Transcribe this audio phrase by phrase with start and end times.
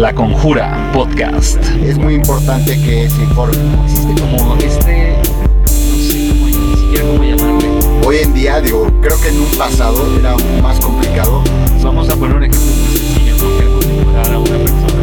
[0.00, 1.62] La Conjura Podcast.
[1.84, 3.54] Es muy importante que se informe.
[3.84, 5.18] Existe como este,
[5.62, 7.68] no sé cómo, ni siquiera cómo llamarle.
[8.06, 11.42] Hoy en día, digo, creo que en un pasado era más complicado.
[11.82, 15.02] Vamos a poner un ejemplo muy sencillo, no queremos mejorar a una persona.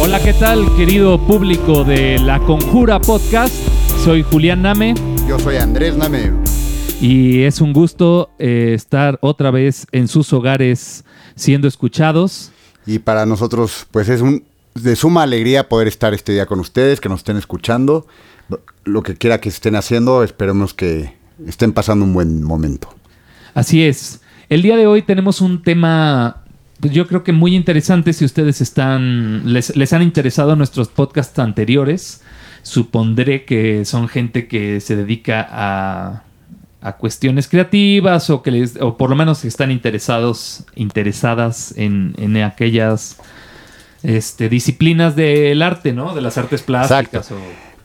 [0.00, 3.54] Hola, ¿qué tal, querido público de La Conjura Podcast?
[4.04, 4.94] Soy Julián Name.
[5.26, 6.51] Yo soy Andrés Name.
[7.02, 12.52] Y es un gusto eh, estar otra vez en sus hogares siendo escuchados.
[12.86, 14.44] Y para nosotros, pues es un
[14.76, 18.06] de suma alegría poder estar este día con ustedes, que nos estén escuchando.
[18.84, 21.12] Lo que quiera que estén haciendo, esperemos que
[21.44, 22.94] estén pasando un buen momento.
[23.52, 24.20] Así es.
[24.48, 26.44] El día de hoy tenemos un tema,
[26.78, 31.36] pues yo creo que muy interesante si ustedes están, les, les han interesado nuestros podcasts
[31.40, 32.22] anteriores.
[32.62, 36.22] Supondré que son gente que se dedica a
[36.82, 42.36] a cuestiones creativas o que les, o por lo menos están interesados, interesadas en, en
[42.42, 43.16] aquellas
[44.02, 46.14] este, disciplinas del arte, ¿no?
[46.14, 47.30] De las artes plásticas.
[47.30, 47.36] O...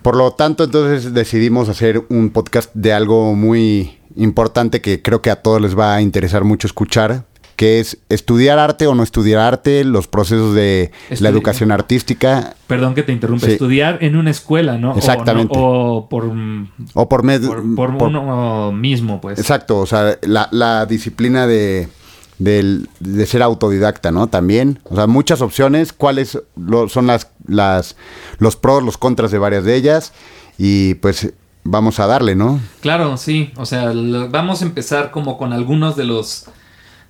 [0.01, 5.29] Por lo tanto, entonces decidimos hacer un podcast de algo muy importante que creo que
[5.29, 7.25] a todos les va a interesar mucho escuchar,
[7.57, 12.55] que es estudiar arte o no estudiar arte, los procesos de Estudi la educación artística.
[12.67, 13.53] Perdón que te interrumpa, sí.
[13.53, 14.95] estudiar en una escuela, ¿no?
[14.95, 15.57] Exactamente.
[15.57, 19.39] O, no, o por, o por, por, por, uno mismo, pues.
[19.39, 21.89] Exacto, o sea, la, la disciplina de,
[22.37, 24.27] de, de, ser autodidacta, ¿no?
[24.27, 27.95] También, o sea, muchas opciones, cuáles lo, son las, las,
[28.37, 30.13] los pros, los contras de varias de ellas,
[30.59, 32.59] y pues vamos a darle, ¿no?
[32.81, 33.91] Claro, sí, o sea,
[34.29, 36.45] vamos a empezar como con algunos de los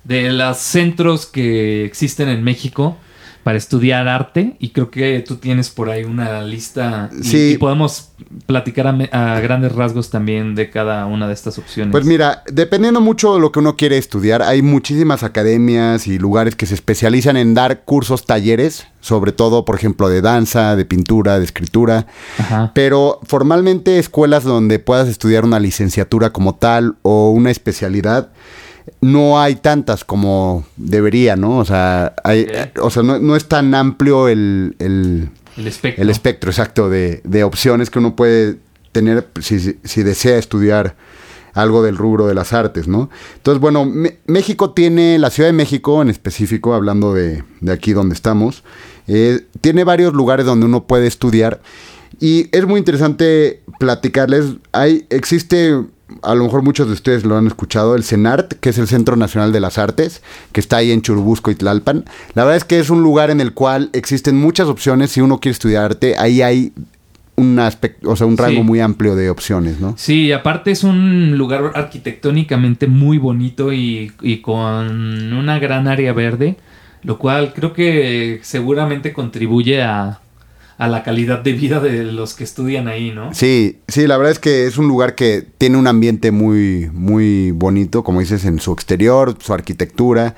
[0.08, 2.96] de los centros que existen en México
[3.44, 7.50] para estudiar arte y creo que tú tienes por ahí una lista y, sí.
[7.52, 8.10] y podemos
[8.46, 11.92] platicar a, a, grandes rasgos también de cada una de estas opciones.
[11.92, 16.56] Pues mira, dependiendo mucho de lo que uno quiere estudiar, hay muchísimas academias y lugares
[16.56, 21.38] que se especializan en dar cursos, talleres, sobre todo, por ejemplo, de danza, de pintura,
[21.38, 22.06] de escritura,
[22.38, 22.72] Ajá.
[22.74, 28.30] pero formalmente escuelas donde puedas estudiar una licenciatura como tal o una especialidad
[29.00, 31.58] no hay tantas como debería, ¿no?
[31.58, 32.70] O sea, hay, Okay.
[32.80, 36.02] o sea no, no, es tan amplio el, el, el espectro.
[36.02, 38.56] el espectro exacto de, de, opciones que uno puede
[38.92, 40.96] tener si, si, desea estudiar
[41.54, 43.10] algo del rubro de las artes, ¿no?
[43.36, 47.92] Entonces, bueno, me, México tiene, la Ciudad de México en específico, hablando de, de aquí
[47.92, 48.62] donde estamos,
[49.06, 51.60] eh, tiene varios lugares donde uno puede estudiar
[52.20, 55.76] y es muy interesante platicarles, hay, existe
[56.22, 59.16] a lo mejor muchos de ustedes lo han escuchado, el CENART, que es el Centro
[59.16, 62.04] Nacional de las Artes, que está ahí en Churubusco y Tlalpan.
[62.34, 65.10] La verdad es que es un lugar en el cual existen muchas opciones.
[65.10, 66.72] Si uno quiere estudiar arte, ahí hay
[67.36, 68.66] un aspecto, o sea, un rango sí.
[68.66, 69.94] muy amplio de opciones, ¿no?
[69.96, 76.56] Sí, aparte es un lugar arquitectónicamente muy bonito y, y con una gran área verde,
[77.04, 80.20] lo cual creo que seguramente contribuye a,
[80.78, 83.34] a la calidad de vida de los que estudian ahí, ¿no?
[83.34, 87.50] Sí, sí, la verdad es que es un lugar que tiene un ambiente muy, muy
[87.50, 90.36] bonito, como dices, en su exterior, su arquitectura.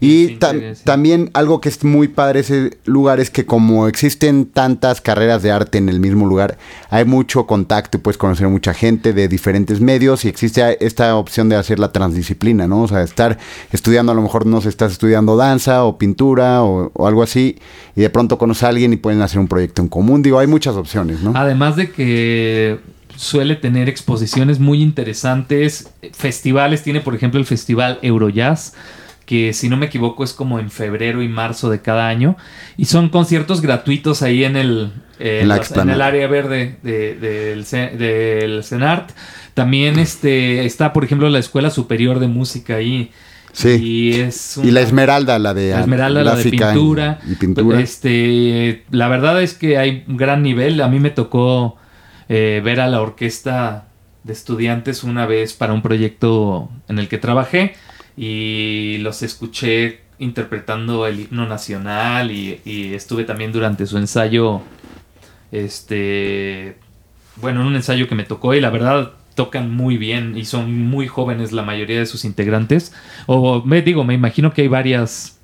[0.00, 0.82] Y Sí, ta sí, sí.
[0.84, 5.50] también algo que es muy padre ese lugar es que como existen tantas carreras de
[5.50, 6.56] arte en el mismo lugar,
[6.88, 11.16] hay mucho contacto y puedes conocer a mucha gente de diferentes medios y existe esta
[11.16, 12.82] opción de hacer la transdisciplina, ¿no?
[12.84, 13.36] O sea, estar
[13.72, 17.58] estudiando, a lo mejor no sé, estás estudiando danza o pintura o, o algo así,
[17.94, 20.22] y de pronto conoces a alguien y pueden hacer un proyecto en común.
[20.22, 21.32] Digo, hay muchas opciones, ¿no?
[21.34, 22.78] Además de que
[23.16, 28.72] suele tener exposiciones muy interesantes, festivales, tiene por ejemplo el Festival Eurojazz,
[29.26, 32.36] que si no me equivoco es como en febrero y marzo de cada año,
[32.76, 36.78] y son conciertos gratuitos ahí en el, eh, en, la los, en el área verde
[36.82, 39.10] de, de, del, del CENART.
[39.54, 43.12] También este, está, por ejemplo, la Escuela Superior de Música ahí.
[43.52, 43.68] Sí.
[43.82, 47.20] Y, es una, y la Esmeralda, la de la Esmeralda, la de pintura.
[47.26, 47.80] Y, y, pintura.
[47.80, 50.80] Este, la verdad es que hay un gran nivel.
[50.80, 51.76] A mí me tocó
[52.28, 53.88] eh, ver a la orquesta
[54.24, 57.74] de estudiantes una vez para un proyecto en el que trabajé
[58.16, 64.60] y los escuché interpretando el himno nacional y, y estuve también durante su ensayo,
[65.50, 66.76] este,
[67.36, 70.88] bueno, en un ensayo que me tocó y la verdad tocan muy bien y son
[70.88, 72.92] muy jóvenes la mayoría de sus integrantes.
[73.26, 75.38] O me digo, me imagino que hay varias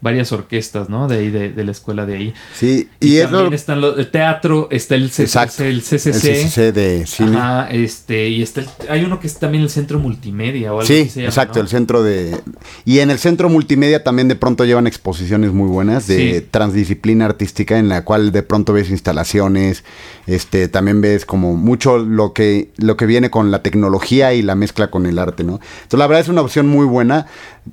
[0.00, 1.08] varias orquestas, ¿no?
[1.08, 2.34] De ahí, de, de la escuela de ahí.
[2.54, 5.64] Sí, Y, también lo- están los- el teatro, está el, C- Exacto.
[5.64, 6.06] el CCC.
[6.06, 6.14] el
[6.46, 7.36] CCC de cine.
[7.36, 10.86] Ajá, este, y está el- hay uno que es también el centro multimedia o algo
[10.86, 11.62] Sí, así se llama, exacto, ¿no?
[11.62, 12.38] el centro de...
[12.84, 16.46] Y en el centro multimedia también de pronto llevan exposiciones muy buenas de Sí.
[16.50, 19.82] transdisciplina artística en la cual de pronto ves instalaciones,
[20.26, 24.54] este, también ves como mucho lo que, lo que viene con la tecnología y la
[24.54, 25.54] mezcla con el arte, ¿no?
[25.82, 27.26] Entonces la verdad es una opción muy buena,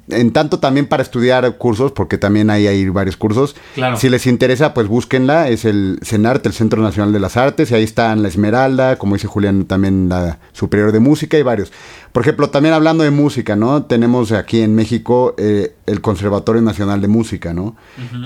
[0.09, 3.55] en tanto también para estudiar cursos, porque también hay ahí varios cursos.
[3.73, 3.97] Claro.
[3.97, 7.75] Si les interesa, pues búsquenla, es el CENART, el Centro Nacional de las Artes, y
[7.75, 11.71] ahí están la Esmeralda, como dice Julián, también la Superior de Música y varios.
[12.11, 13.83] Por ejemplo, también hablando de música, ¿no?
[13.83, 17.75] Tenemos aquí en México eh, el Conservatorio Nacional de Música, ¿no?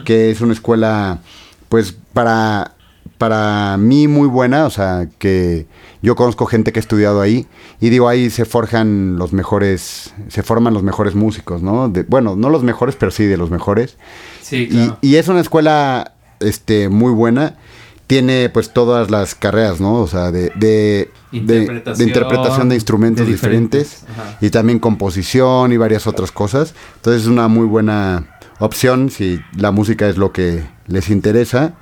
[0.06, 1.19] Que es una escuela,
[1.69, 2.74] pues, para,
[3.19, 5.68] para mí muy buena, o sea, que
[6.01, 7.45] yo conozco gente que ha estudiado ahí,
[7.80, 11.89] y digo, ahí se forjan los mejores, se forman los mejores músicos, ¿no?
[11.89, 13.98] De- bueno, no los mejores, pero sí de los mejores.
[14.42, 14.98] Sí, Y, claro.
[15.01, 17.57] y es una escuela este, muy buena.
[18.07, 19.94] Tiene pues todas las carreras, ¿no?
[19.95, 24.01] O sea, de, de, Interpretación, de interpretación de instrumentos diferentes.
[24.07, 24.42] diferentes.
[24.42, 26.74] Y también composición y varias otras cosas.
[26.95, 31.73] Entonces es una muy buena opción si la música es lo que les interesa.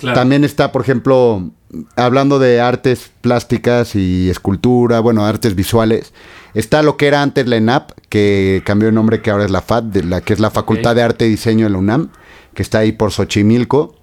[0.00, 0.18] Claro.
[0.18, 1.50] También está, por ejemplo,
[1.96, 6.12] hablando de artes plásticas y escultura, bueno, artes visuales.
[6.54, 9.62] Está lo que era antes la ENAP, que cambió de nombre, que ahora es la
[9.62, 12.10] FAD, de la que es la Facultad de Arte y Diseño de la UNAM,
[12.54, 13.96] que está ahí por Xochimilco.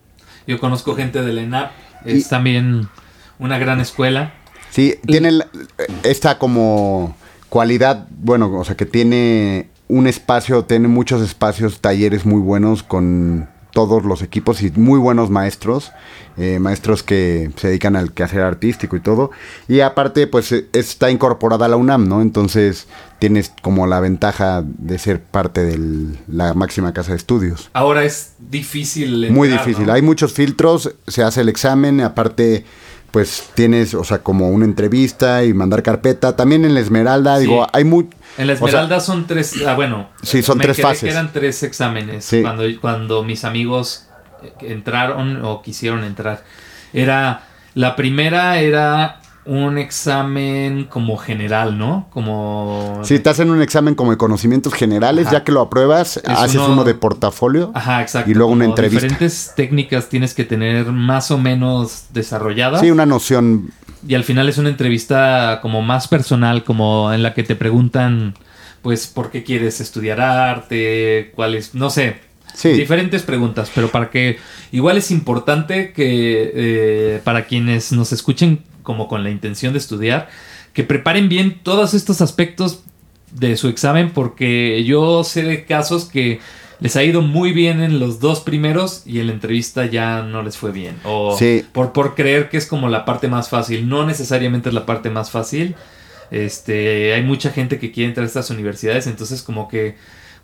[0.47, 1.71] Yo conozco gente del ENAP,
[2.05, 2.87] es Y- también
[3.37, 4.33] una gran escuela.
[4.71, 5.47] Sí, tiene la-
[6.03, 7.15] esta como
[7.49, 13.49] cualidad, bueno, o sea, que tiene un espacio, tiene muchos espacios, talleres muy buenos con
[13.71, 15.91] todos los equipos y muy buenos maestros,
[16.37, 19.31] eh, maestros que se dedican al quehacer artístico y todo.
[19.67, 22.21] Y aparte, pues eh, está incorporada a la UNAM, ¿no?
[22.21, 22.87] Entonces
[23.17, 27.69] tienes como la ventaja de ser parte de la máxima casa de estudios.
[27.73, 29.31] Ahora es difícil.
[29.31, 29.87] Muy difícil.
[29.87, 29.93] ¿no?
[29.93, 32.65] Hay muchos filtros, se hace el examen, aparte,
[33.11, 36.35] pues tienes, o sea, como una entrevista y mandar carpeta.
[36.35, 37.41] También en la Esmeralda, Sí.
[37.41, 38.09] digo, hay muy.
[38.37, 39.53] En la o sea, Esmeralda son tres.
[39.67, 40.09] Ah, bueno.
[40.23, 41.01] Sí, son me tres fases.
[41.03, 42.25] que eran tres exámenes.
[42.25, 42.41] Sí.
[42.41, 44.07] Cuando, cuando mis amigos
[44.61, 46.43] entraron o quisieron entrar.
[46.93, 47.43] Era.
[47.75, 52.07] La primera era un examen como general, ¿no?
[52.11, 52.99] Como.
[53.03, 55.37] si te hacen un examen como de conocimientos generales, Ajá.
[55.39, 57.71] ya que lo apruebas, haces uno- uno, de portafolio.
[57.73, 58.29] Ajá, exacto.
[58.29, 59.01] Y luego una entrevista.
[59.01, 62.81] Diferentes técnicas tienes que tener más o menos desarrolladas.
[62.81, 63.71] Sí, una noción.
[64.07, 68.35] Y al final es una entrevista como más personal, como en la que te preguntan,
[68.83, 71.31] pues, ¿por qué quieres estudiar arte?
[71.35, 71.73] ¿Cuál es?
[71.73, 72.17] No sé.
[72.53, 72.69] Sí.
[72.73, 74.37] Diferentes preguntas, pero para que
[74.71, 80.29] igual es importante que eh, para quienes nos escuchen como con la intención de estudiar,
[80.73, 82.83] que preparen bien todos estos aspectos
[83.31, 86.39] de su examen, porque yo sé de casos que
[86.79, 90.41] les ha ido muy bien en los dos primeros y en la entrevista ya no
[90.43, 90.95] les fue bien.
[91.03, 91.65] O Sí.
[91.73, 93.89] por, por creer que es como la parte más fácil.
[93.89, 95.75] No necesariamente es la parte más fácil.
[96.31, 99.95] Este, hay mucha gente que quiere entrar a estas universidades, entonces como que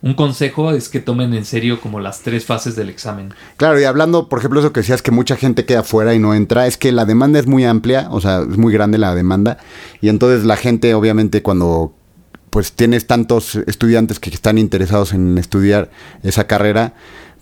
[0.02, 3.34] un consejo es que tomen en serio como las tres fases del examen.
[3.56, 6.34] Claro, y hablando, por ejemplo, eso que decías que mucha gente queda fuera y no
[6.34, 9.58] entra, es que la demanda es muy amplia, o sea, es muy grande la demanda,
[10.00, 11.94] y entonces la gente, obviamente, cuando
[12.50, 15.90] pues tienes tantos estudiantes que están interesados en estudiar
[16.22, 16.94] esa carrera,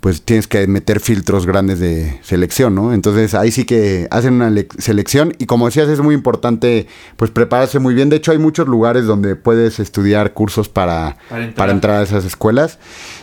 [0.05, 2.93] pues tienes que meter filtros grandes de selección, ¿no?
[2.93, 6.87] Entonces ahí sí que hacen una le- selección y como decías es muy importante
[7.17, 8.11] pues prepararse muy bien.
[8.11, 11.55] De hecho hay muchos lugares donde puedes estudiar cursos para, Para entrar.
[11.57, 12.79] para entrar a esas escuelas.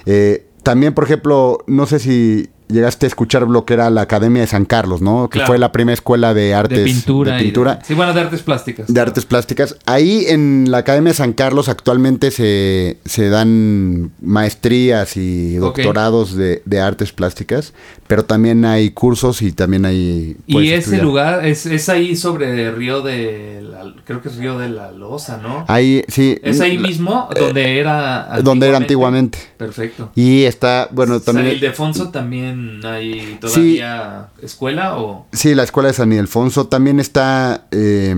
[0.07, 4.41] Eh, también, por ejemplo, no sé si llegaste a escuchar lo que era la Academia
[4.41, 5.29] de San Carlos, ¿no?
[5.29, 5.47] Que Claro.
[5.47, 7.37] fue la primera escuela de artes de pintura.
[7.37, 8.91] de sí, bueno, de artes plásticas.
[8.93, 9.75] de artes plásticas.
[9.85, 16.61] Ahí en la Academia de San Carlos actualmente se, se dan maestrías y doctorados de,
[16.65, 17.73] de artes plásticas,
[18.07, 20.37] pero también hay cursos y también hay...
[20.47, 21.03] Y ese estudiar.
[21.03, 25.37] lugar es, es ahí sobre Río de la, creo que es Río de la Loza,
[25.41, 25.65] ¿no?
[25.67, 26.37] Ahí, sí.
[26.43, 29.37] es ahí la- mismo donde era Donde era antiguamente.
[29.57, 30.11] Perfecto.
[30.15, 31.47] Y está, bueno, también...
[31.47, 36.67] San Ildefonso también hay todavía escuela o Sí, la escuela de San Ildefonso.
[36.67, 38.15] También está eh,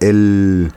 [0.00, 0.72] el,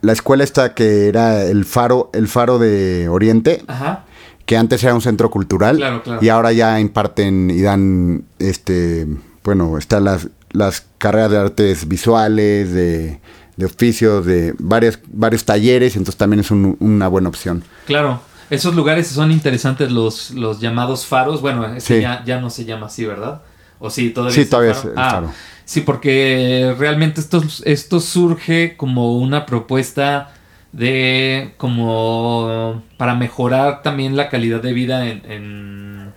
[0.00, 3.62] la escuela esta que era el faro, el faro de Oriente.
[3.66, 4.04] ajá
[4.44, 6.18] que antes era un centro cultural Claro, claro.
[6.20, 9.06] y ahora ya imparten y dan este
[9.44, 13.20] bueno están las las carreras de artes visuales de,
[13.56, 18.20] de oficios de varias varios talleres entonces también es un- una buena opción claro
[18.54, 22.00] esos lugares son interesantes los los llamados faros bueno ese Sí.
[22.02, 23.42] ya, ya no se llama así verdad
[23.78, 24.88] o sí todavía Sí, todavía faro?
[24.90, 25.22] es el Ah,
[25.64, 30.32] sí porque realmente esto esto surge como una propuesta
[30.72, 36.12] de como para mejorar también la calidad de vida en, en,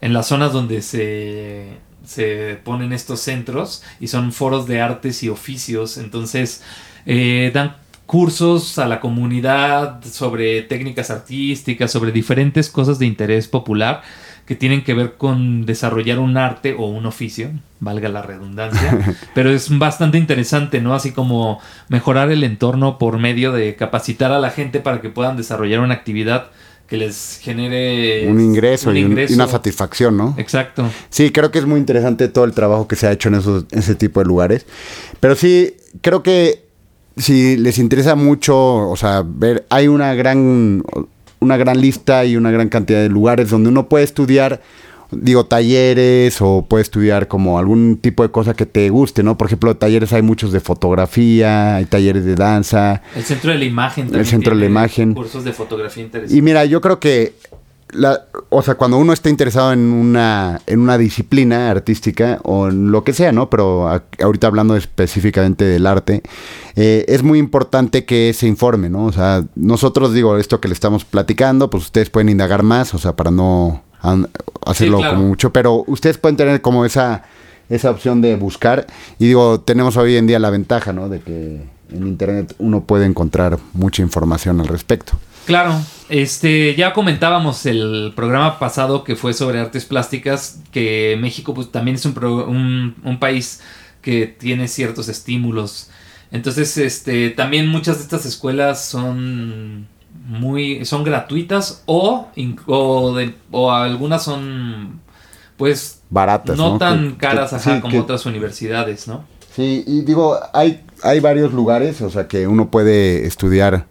[0.00, 5.28] en las zonas donde se, se ponen estos centros y son foros de artes y
[5.28, 5.98] oficios.
[5.98, 6.62] Entonces
[7.06, 14.02] eh, dan cursos a la comunidad sobre técnicas artísticas, sobre diferentes cosas de interés popular
[14.46, 19.50] que tienen que ver con desarrollar un arte o un oficio, valga la redundancia, pero
[19.50, 20.94] es bastante interesante, ¿no?
[20.94, 25.36] Así como mejorar el entorno por medio de capacitar a la gente para que puedan
[25.36, 26.50] desarrollar una actividad
[26.86, 30.36] que les genere un ingreso, y, una satisfacción, ¿no?
[30.38, 30.88] Exacto.
[31.10, 33.64] Sí, creo que es muy interesante todo el trabajo que se ha hecho en, esos,
[33.72, 34.64] en ese tipo de lugares,
[35.18, 36.65] pero sí, creo que
[37.16, 38.56] si les interesa mucho,
[38.88, 40.82] o sea, ver, hay una gran
[41.38, 44.62] una gran lista y una gran cantidad de lugares donde uno puede estudiar,
[45.10, 49.36] digo, talleres o puede estudiar como algún tipo de cosa que te guste, ¿no?
[49.38, 53.02] Por ejemplo, talleres hay muchos de fotografía, hay talleres de danza.
[53.14, 54.14] El centro de la imagen.
[54.14, 55.14] El centro de la imagen.
[55.14, 56.36] Cursos de fotografía interesantes.
[56.36, 57.34] Y mira, yo creo que
[57.96, 62.90] la, o sea, cuando uno está interesado en una, en una disciplina artística o en
[62.90, 63.50] lo que sea, ¿no?
[63.50, 63.88] Pero
[64.22, 66.22] ahorita hablando específicamente del arte,
[66.76, 69.06] eh, es muy importante que se informe, ¿no?
[69.06, 72.98] O sea, nosotros digo esto que le estamos platicando, pues ustedes pueden indagar más, o
[72.98, 73.82] sea, para no
[74.64, 77.24] hacerlo como mucho, pero ustedes pueden tener como esa,
[77.68, 78.86] esa opción de buscar
[79.18, 81.08] y digo, tenemos hoy en día la ventaja, ¿no?
[81.08, 85.14] De que en Internet uno puede encontrar mucha información al respecto.
[85.46, 85.74] Claro,
[86.08, 91.96] este, ya comentábamos el programa pasado que fue sobre artes plásticas, que México pues, también
[91.96, 93.60] es un, un, país
[94.02, 95.90] que tiene ciertos estímulos.
[96.30, 99.88] Entonces, este, también muchas de estas escuelas son
[100.26, 102.28] muy, son gratuitas o,
[102.66, 105.00] o, algunas son,
[105.56, 109.24] pues, baratas, no, tan caras como otras universidades, ¿no?
[109.54, 113.86] Sí, y digo, hay, hay varios lugares, o sea, que uno puede estudiar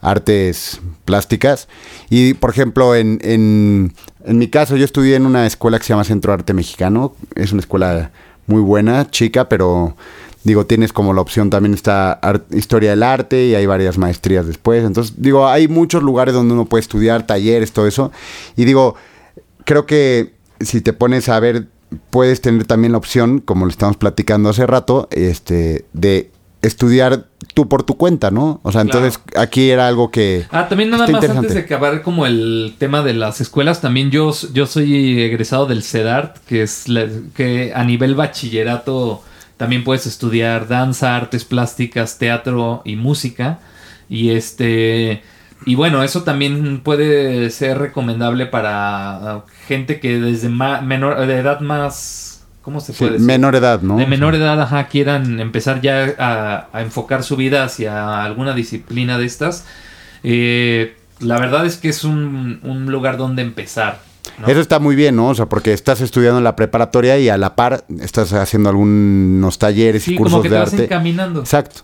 [0.00, 1.68] artes plásticas.
[2.10, 3.92] Y, por ejemplo, en, en,
[4.24, 7.14] en, mi caso, yo estudié en una escuela que se llama Centro Arte Mexicano.
[7.34, 8.10] Es una escuela
[8.46, 9.94] muy buena, chica, pero
[10.44, 14.84] digo, tienes como la opción también está historia del arte y hay varias maestrías después.
[14.84, 18.12] Entonces, digo, hay muchos lugares donde uno puede estudiar, talleres, todo eso.
[18.56, 18.94] Y digo,
[19.64, 21.68] creo que si te pones a ver,
[22.10, 26.30] puedes tener también la opción, como lo estamos platicando hace rato, este, de
[26.62, 28.60] estudiar tú por tu cuenta, ¿no?
[28.62, 30.46] O sea, entonces aquí era algo que...
[30.50, 34.32] Ah, también nada más antes de acabar como el tema de las escuelas, también yo,
[34.52, 36.86] yo soy egresado del CEDART, que es
[37.34, 39.22] que a nivel bachillerato
[39.56, 43.60] también puedes estudiar danza, artes plásticas, teatro y música.
[44.08, 45.22] Y este...
[45.66, 52.27] Y bueno, eso también puede ser recomendable para gente que desde menor, de edad más
[52.68, 53.26] ¿cómo se puede decir?
[53.26, 53.96] Menor edad, ¿no?
[53.96, 59.24] De menor edad, ajá, quieran empezar ya a, enfocar su vida hacia alguna disciplina de
[59.24, 59.64] estas.
[60.22, 62.60] Eh, la verdad es que es un,
[62.90, 64.02] lugar donde empezar.
[64.46, 65.28] Eso está muy bien, ¿no?
[65.28, 69.56] O sea, porque estás estudiando en la preparatoria y a la par estás haciendo algunos
[69.56, 71.40] talleres y cursos como que te vas encaminando.
[71.40, 71.80] Exacto.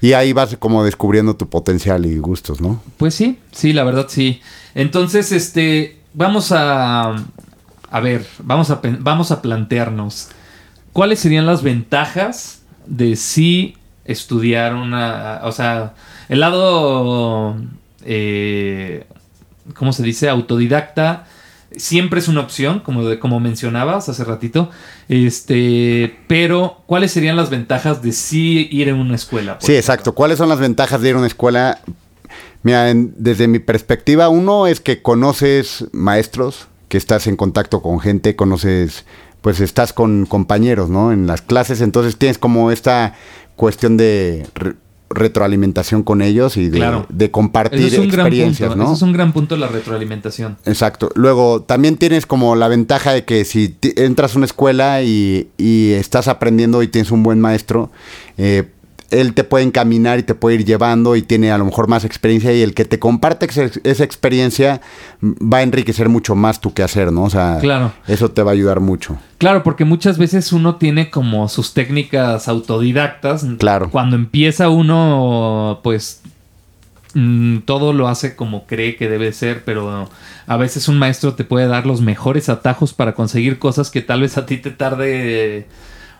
[0.00, 2.80] Y ahí vas como descubriendo tu potencial y gustos, ¿no?
[2.96, 4.40] Pues sí, sí, la verdad sí.
[4.74, 7.22] Entonces, este, vamos a,
[7.90, 10.28] a ver, vamos a, vamos a plantearnos
[10.92, 15.94] cuáles serían las ventajas de si estudiar una, o sea,
[16.28, 17.56] el lado,
[18.04, 19.06] eh,
[19.74, 20.28] ¿cómo se dice?
[20.28, 21.26] Autodidacta
[21.76, 24.70] siempre es una opción, como, como mencionabas hace ratito,
[25.08, 29.58] este, pero ¿cuáles serían las ventajas de sí ir a una escuela?
[29.60, 30.14] Sí, exacto.
[30.14, 31.80] ¿Cuáles son las ventajas de ir a una escuela?
[32.62, 38.36] Mira, desde mi perspectiva, uno es que conoces maestros, que estás en contacto con gente,
[38.36, 39.04] conoces,
[39.40, 41.12] pues estás con compañeros, ¿no?
[41.12, 43.14] En las clases, entonces tienes como esta
[43.56, 44.46] cuestión de
[45.08, 48.84] retroalimentación con ellos y de, compartir experiencias, ¿no?
[48.84, 50.58] Eso es un gran punto la retroalimentación.
[50.64, 51.10] Exacto.
[51.14, 55.92] Luego, también tienes como la ventaja de que si entras a una escuela y, y,
[55.92, 57.90] estás aprendiendo y tienes un buen maestro,
[58.36, 58.68] eh,
[59.10, 62.04] él te puede encaminar y te puede ir llevando y tiene a lo mejor más
[62.04, 63.46] experiencia y el que te comparte
[63.84, 64.80] esa experiencia
[65.22, 67.24] va a enriquecer mucho más tu hacer, ¿no?
[67.24, 67.92] O sea, claro.
[68.06, 69.16] eso te va a ayudar mucho.
[69.38, 73.46] Claro, porque muchas veces uno tiene como sus técnicas autodidactas.
[73.58, 73.90] Claro.
[73.90, 76.22] Cuando empieza uno, pues
[77.14, 80.08] mm, todo lo hace como cree que debe ser, pero
[80.46, 84.20] a veces un maestro te puede dar los mejores atajos para conseguir cosas que tal
[84.20, 85.66] vez a ti te tarde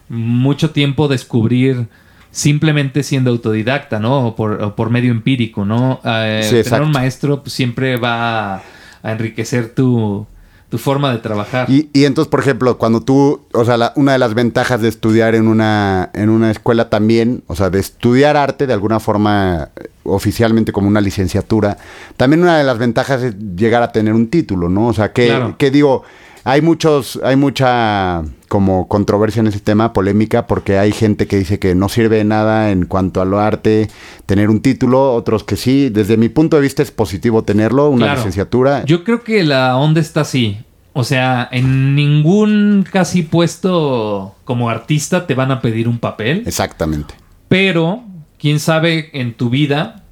[0.08, 1.88] mucho tiempo descubrir
[2.36, 4.26] simplemente siendo autodidacta, ¿no?
[4.26, 6.00] O por, medio empírico, ¿no?
[6.04, 8.62] Eh, tener un maestro pues, siempre va a,
[9.02, 10.26] enriquecer tu,
[10.68, 11.70] tu forma de trabajar.
[11.70, 14.88] Y, y entonces, por ejemplo, cuando tú, o sea, la- una de las ventajas de
[14.88, 19.70] estudiar en una, en una escuela también, o sea, de estudiar arte de alguna forma
[19.74, 21.78] eh, oficialmente como una licenciatura,
[22.18, 24.88] también una de las ventajas es llegar a tener un título, ¿no?
[24.88, 25.56] O sea, que, Claro.
[25.56, 26.02] que digo,
[26.48, 31.58] hay muchos, hay mucha como controversia en ese tema, polémica, porque hay gente que dice
[31.58, 33.88] que no sirve de nada en cuanto a lo arte
[34.26, 35.88] tener un título, otros que sí.
[35.88, 38.18] Desde mi punto de vista es positivo tenerlo, una Claro.
[38.20, 38.84] licenciatura.
[38.84, 40.58] Yo creo que la onda está así.
[40.92, 46.44] O sea, en ningún casi puesto como artista te van a pedir un papel.
[46.46, 47.14] Exactamente.
[47.48, 48.02] Pero,
[48.38, 50.04] quién sabe en tu vida,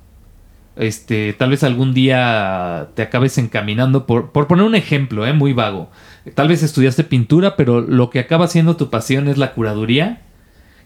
[0.76, 5.32] este, tal vez algún día te acabes encaminando, por, por poner un ejemplo, ¿eh?
[5.32, 5.90] muy vago.
[6.34, 10.20] Tal vez estudiaste pintura, pero lo que acaba siendo tu pasión es la curaduría.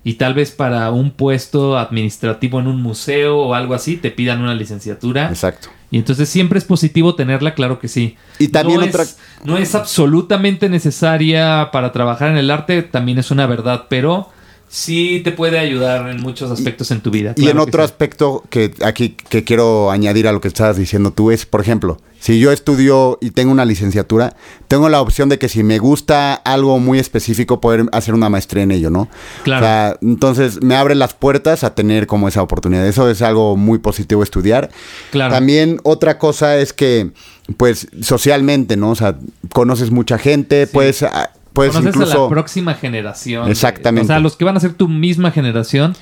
[0.05, 4.41] Y tal vez para un puesto administrativo en un museo o algo así te pidan
[4.41, 5.29] una licenciatura.
[5.29, 5.69] Exacto.
[5.91, 8.17] Y entonces siempre es positivo tenerla, claro que sí.
[8.39, 13.19] Y también no otra- Es, no es absolutamente necesaria para trabajar en el arte, también
[13.19, 14.31] es una verdad, pero
[14.69, 17.35] sí te puede ayudar en muchos aspectos en tu vida.
[17.37, 17.85] Y en otro sí.
[17.85, 21.99] aspecto que aquí que quiero añadir a lo que estabas diciendo tú es, por ejemplo,
[22.21, 24.35] si yo estudio y tengo una licenciatura,
[24.67, 28.65] tengo la opción de que si me gusta algo muy específico, poder hacer una maestría
[28.65, 29.09] en ello, ¿no?
[29.45, 29.65] Claro.
[29.65, 32.87] O sea, entonces me abre las puertas a tener como esa oportunidad.
[32.87, 34.71] Eso es algo muy positivo estudiar.
[35.13, 35.33] Claro.
[35.33, 37.13] También otra cosa es que,
[37.57, 38.91] pues, socialmente, ¿no?
[38.91, 39.17] O sea,
[39.53, 42.23] conoces mucha gente, puedes, ah, puedes Conoces a incluso...
[42.23, 43.51] la próxima generación.
[43.51, 44.05] Exactamente.
[44.05, 45.97] O sea, los que van a ser tu misma generación.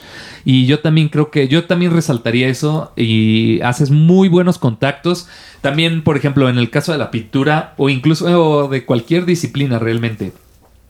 [0.45, 5.29] Y yo también creo que, yo también resaltaría eso y haces muy buenos contactos.
[5.63, 9.79] También, por ejemplo, en el caso de la pintura o incluso o de cualquier disciplina
[9.79, 10.35] realmente.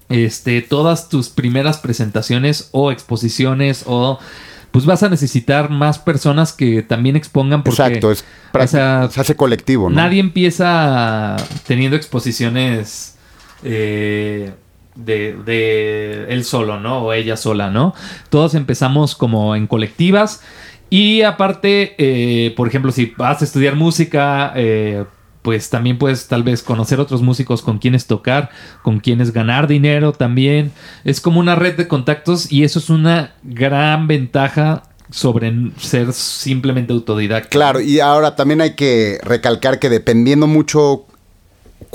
[0.09, 4.19] Este, todas tus primeras presentaciones o exposiciones o
[4.73, 9.21] pues vas a necesitar más personas que también expongan porque Exacto, es o sea, se
[9.21, 9.97] hace colectivo, ¿no?
[9.97, 13.16] Nadie empieza teniendo exposiciones
[13.63, 14.53] eh,
[14.95, 17.03] de, de él solo, ¿no?
[17.03, 17.95] O ella sola, ¿no?
[18.31, 20.43] Todos empezamos como en colectivas.
[20.89, 25.05] Y aparte, eh, por ejemplo, si vas a estudiar música, eh,
[25.43, 28.51] pues también puedes tal vez conocer otros músicos con quienes tocar,
[28.83, 30.73] con quienes ganar dinero también.
[31.05, 36.93] Es como una red de contactos y eso es una gran ventaja sobre ser simplemente
[36.93, 37.49] autodidacta.
[37.49, 41.07] Claro, y ahora también hay que recalcar que dependiendo mucho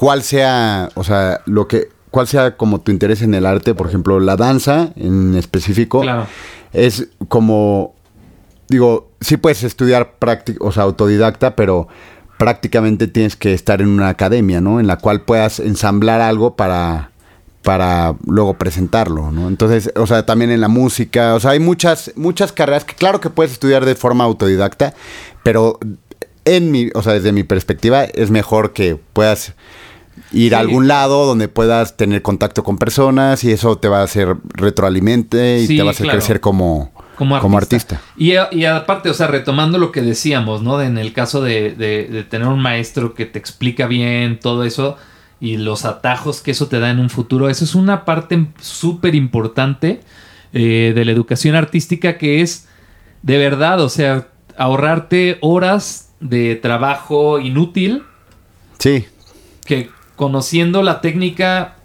[0.01, 3.85] cuál sea, o sea, lo que cuál sea como tu interés en el arte, por
[3.87, 6.25] ejemplo, la danza en específico Claro.
[6.73, 7.93] es como
[8.67, 11.87] digo, sí puedes estudiar práctico, o sea, autodidacta, pero
[12.39, 14.79] prácticamente tienes que estar en una academia, ¿no?
[14.79, 17.11] En la cual puedas ensamblar algo para
[17.61, 19.49] para luego presentarlo, ¿no?
[19.49, 23.21] Entonces, o sea, también en la música, o sea, hay muchas muchas carreras que claro
[23.21, 24.95] que puedes estudiar de forma autodidacta,
[25.43, 25.77] pero
[26.45, 29.53] en mi, o sea, desde mi perspectiva es mejor que puedas
[30.31, 30.55] ir Sí.
[30.55, 34.35] a algún lado donde puedas tener contacto con personas y eso te va a hacer
[34.53, 36.19] retroalimente y Sí, te va a hacer claro.
[36.19, 37.41] crecer como, como artista.
[37.41, 38.01] como artista.
[38.17, 40.77] Y, y aparte, o sea, retomando lo que decíamos, ¿no?
[40.77, 44.63] De- en el caso de, de- de tener un maestro que te explica bien todo
[44.63, 44.97] eso
[45.39, 49.15] y los atajos que eso te da en un futuro, eso es una parte súper
[49.15, 50.01] importante
[50.53, 52.67] eh, de la educación artística que es
[53.23, 58.03] de verdad, o sea, ahorrarte horas de trabajo inútil
[58.79, 59.05] Sí,
[59.65, 59.89] que
[60.21, 61.77] conociendo la técnica,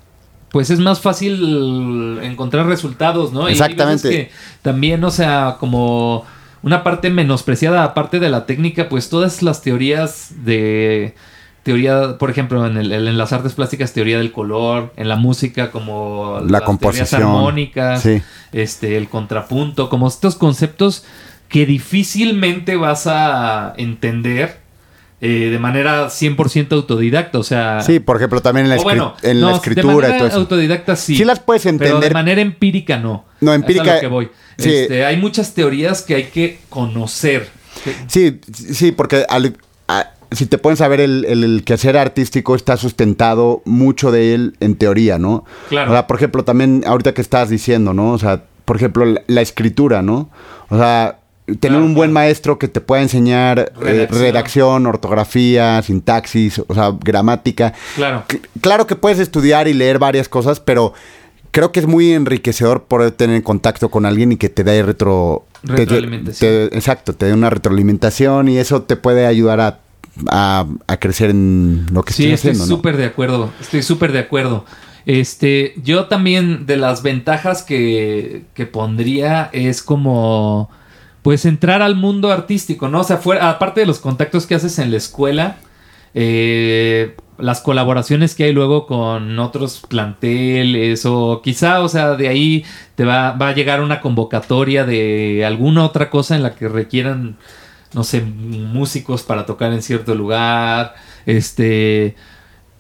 [0.50, 3.48] pues es más fácil encontrar resultados, ¿no?
[3.48, 4.10] Exactamente.
[4.10, 6.26] que también, o sea, como
[6.60, 11.14] una parte menospreciada, aparte de la técnica, pues todas las teorías de
[11.62, 15.70] teoría, por ejemplo, en, el, en las artes plásticas, teoría del color, en la música,
[15.70, 18.20] como La las composición, teorías armónicas, sí.
[18.52, 21.06] este, el contrapunto, como estos conceptos
[21.48, 24.65] que difícilmente vas a entender
[25.20, 27.80] eh, de manera 100% autodidacta, o sea...
[27.80, 30.28] sí, por ejemplo, también en la, bueno, en no, la de escritura y manera todo
[30.28, 30.36] eso.
[30.38, 31.16] autodidacta sí.
[31.16, 32.12] Sí las puedes Pero de entender.
[32.12, 33.24] manera empírica no.
[33.40, 34.28] No, Es a empírica- lo que voy.
[34.58, 34.70] sí.
[34.74, 37.48] Este, hay muchas teorías que hay que conocer.
[38.08, 39.56] Sí, sí, porque al-
[39.88, 44.34] a- si te pones a ver el, el- el quehacer artístico está sustentado mucho de
[44.34, 45.44] él en teoría, ¿no?
[45.68, 45.90] Claro.
[45.90, 48.12] O sea, por ejemplo, también ahorita que estás diciendo, ¿no?
[48.12, 50.28] O sea, por ejemplo, la, la escritura, ¿no?
[50.68, 51.20] O sea,
[51.60, 54.86] tener un buen maestro que te pueda enseñar eh, Redacción.
[54.86, 57.72] ortografía, sintaxis, o sea, gramática.
[57.94, 58.24] Claro.
[58.28, 60.92] Cl- Claro que puedes estudiar y leer varias cosas, pero
[61.52, 65.44] creo que es muy enriquecedor poder tener contacto con alguien y que te dé retro...
[65.64, 66.68] te- Retroalimentación.
[66.68, 69.78] te- exacto, te dé una retroalimentación y eso te puede ayudar a,
[70.30, 72.76] a- a crecer en lo que Sí, estoy haciendo, ¿no?
[72.76, 73.50] súper de acuerdo.
[73.60, 74.64] Estoy súper de acuerdo.
[75.06, 80.68] Este, yo también de las ventajas que, que pondría es como,
[81.26, 83.00] pues entrar al mundo artístico, ¿no?
[83.00, 85.56] O sea, fuera, aparte de los contactos que haces en la escuela,
[86.14, 92.64] eh, las colaboraciones que hay luego con otros planteles o quizá, o sea, de ahí
[92.94, 97.36] te va, va a llegar una convocatoria de alguna otra cosa en la que requieran,
[97.92, 100.94] no sé, músicos para tocar en cierto lugar,
[101.26, 102.14] este,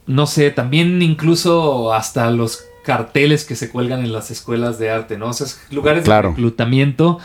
[0.06, 5.18] no sé, también incluso hasta los carteles que se cuelgan en las escuelas de arte,
[5.18, 5.30] ¿no?
[5.30, 7.18] O sea, lugares de reclutamiento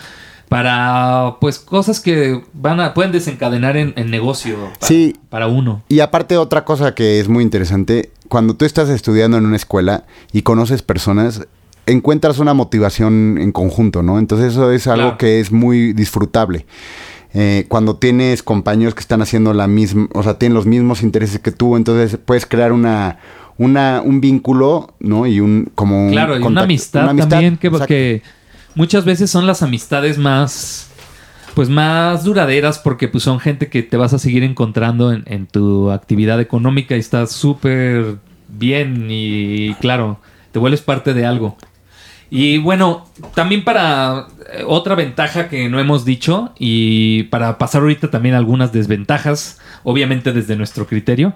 [0.52, 5.16] para pues cosas que van a pueden desencadenar en, negocio para, sí.
[5.30, 5.82] para uno.
[5.88, 10.04] Y aparte otra cosa que es muy interesante, cuando tú estás estudiando en una escuela
[10.34, 11.48] y conoces personas,
[11.86, 14.20] encuentras una motivación en conjunto, ¿no?
[14.20, 16.66] Entonces eso es algo que es muy disfrutable.
[17.34, 21.40] Eh, cuando tienes compañeros que están haciendo la misma, o sea, tienen los mismos intereses
[21.40, 23.20] que tú, entonces puedes crear una,
[23.58, 25.26] una un vínculo, ¿no?
[25.28, 28.22] Y un como claro, y una amistad, también que, que
[28.76, 30.88] muchas veces son las amistades más
[31.54, 35.92] pues más duraderas porque pues son gente que te vas a seguir encontrando en, tu
[35.92, 40.20] actividad económica y estás súper bien y claro,
[40.52, 41.58] te vuelves parte de algo.
[42.30, 44.28] Y bueno, también para
[44.68, 50.56] otra ventaja que no hemos dicho y para pasar ahorita también algunas desventajas, obviamente desde
[50.56, 51.34] nuestro criterio.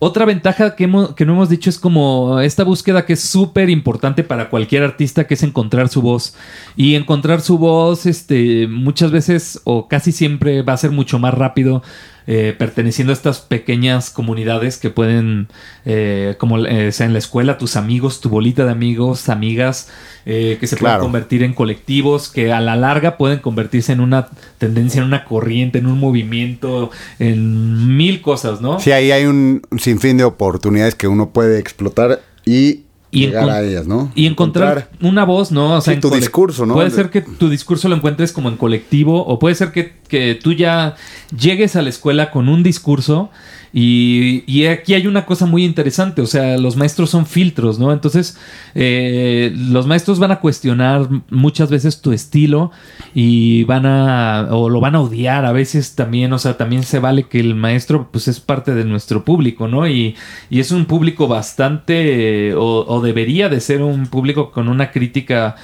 [0.00, 4.22] Otra ventaja que, que no hemos dicho es como esta búsqueda que es súper importante
[4.22, 6.36] para cualquier artista, que es encontrar su voz.
[6.76, 11.34] Y encontrar su voz, este, muchas veces o casi siempre va a ser mucho más
[11.34, 11.82] rápido
[12.30, 15.48] eh, perteneciendo a estas pequeñas comunidades que pueden,
[15.86, 19.88] eh, como eh, sea en la escuela, tus amigos, tu bolita de amigos, amigas,
[20.26, 25.00] que se pueden convertir en colectivos, que a la larga pueden convertirse en una tendencia,
[25.00, 28.80] en una corriente, en un movimiento, en mil cosas, ¿no?
[28.80, 33.62] Sí, ahí hay un sinfín de oportunidades que uno puede explotar y y llegar a
[33.62, 34.12] ellas, ¿no?
[34.14, 35.76] Y encontrar, una voz, ¿no?
[35.76, 36.74] O sea, tu discurso, ¿no?
[36.74, 40.34] Puede ser que tu discurso lo encuentres como en colectivo o puede ser que, que
[40.34, 40.94] tú ya
[41.36, 43.30] llegues a la escuela con un discurso
[43.72, 47.92] y, aquí hay una cosa muy interesante, o sea, los maestros son filtros, ¿no?
[47.92, 48.38] Entonces,
[48.74, 52.70] eh, los maestros van a cuestionar muchas veces tu estilo
[53.14, 56.98] y van a, o lo van a odiar a veces también, o sea, también se
[56.98, 59.86] vale que el maestro, pues es parte de nuestro público, ¿no?
[59.86, 60.16] Y,
[60.50, 65.56] y es un público bastante, o, o debería de ser un público con una crítica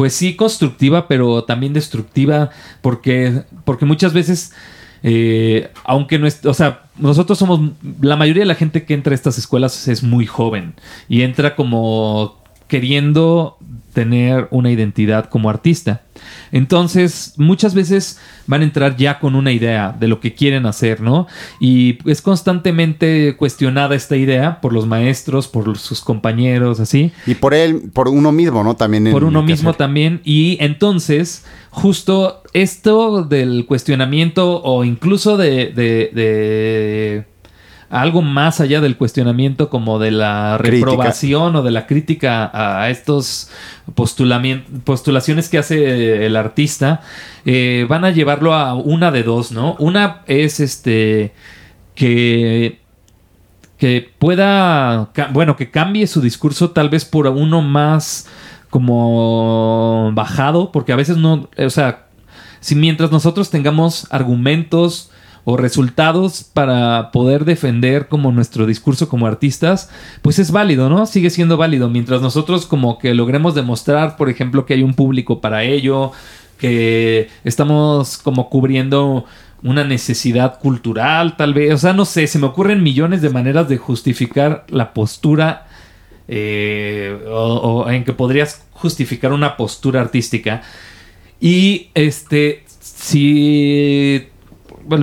[0.00, 2.48] pues sí constructiva, pero también destructiva,
[2.80, 4.54] porque, porque muchas veces
[5.02, 9.12] eh, aunque no es, o sea, nosotros somos, la mayoría de la gente que entra
[9.12, 10.74] a estas escuelas es muy joven
[11.08, 13.58] y entra como queriendo
[13.92, 16.02] tener una identidad como artista.
[16.52, 21.00] Entonces, muchas veces van a entrar ya con una idea de lo que quieren hacer,
[21.00, 21.26] ¿no?
[21.60, 27.12] Y es constantemente cuestionada esta idea por los maestros, por sus compañeros, así.
[27.26, 28.76] Y por él, por uno mismo, ¿no?
[28.76, 29.10] También.
[29.10, 30.20] Por uno mismo también.
[30.24, 37.24] Y entonces, justo esto del cuestionamiento o incluso de, de
[37.90, 43.50] algo más allá del cuestionamiento como de la reprobación o de la crítica a estos
[43.94, 47.00] postulaciones que hace el artista,
[47.44, 49.74] eh, van a llevarlo a una de dos, ¿no?
[49.80, 51.34] Una es este
[51.94, 52.78] que
[53.76, 58.28] que pueda, bueno, que cambie su discurso tal vez por uno más
[58.68, 62.06] como bajado, porque a veces no, o sea,
[62.60, 65.10] si mientras nosotros tengamos argumentos,
[65.44, 69.90] o resultados para poder defender como nuestro discurso como artistas,
[70.22, 71.06] pues es válido, ¿no?
[71.06, 71.88] Sigue siendo válido.
[71.88, 76.12] Mientras nosotros como que logremos demostrar, por ejemplo, que hay un público para ello,
[76.58, 79.24] que estamos como cubriendo
[79.62, 81.74] una necesidad cultural, tal vez.
[81.74, 85.66] O sea, no sé, se me ocurren millones de maneras de justificar la postura
[86.28, 90.62] eh, o, o en que podrías justificar una postura artística.
[91.40, 94.29] Y este, si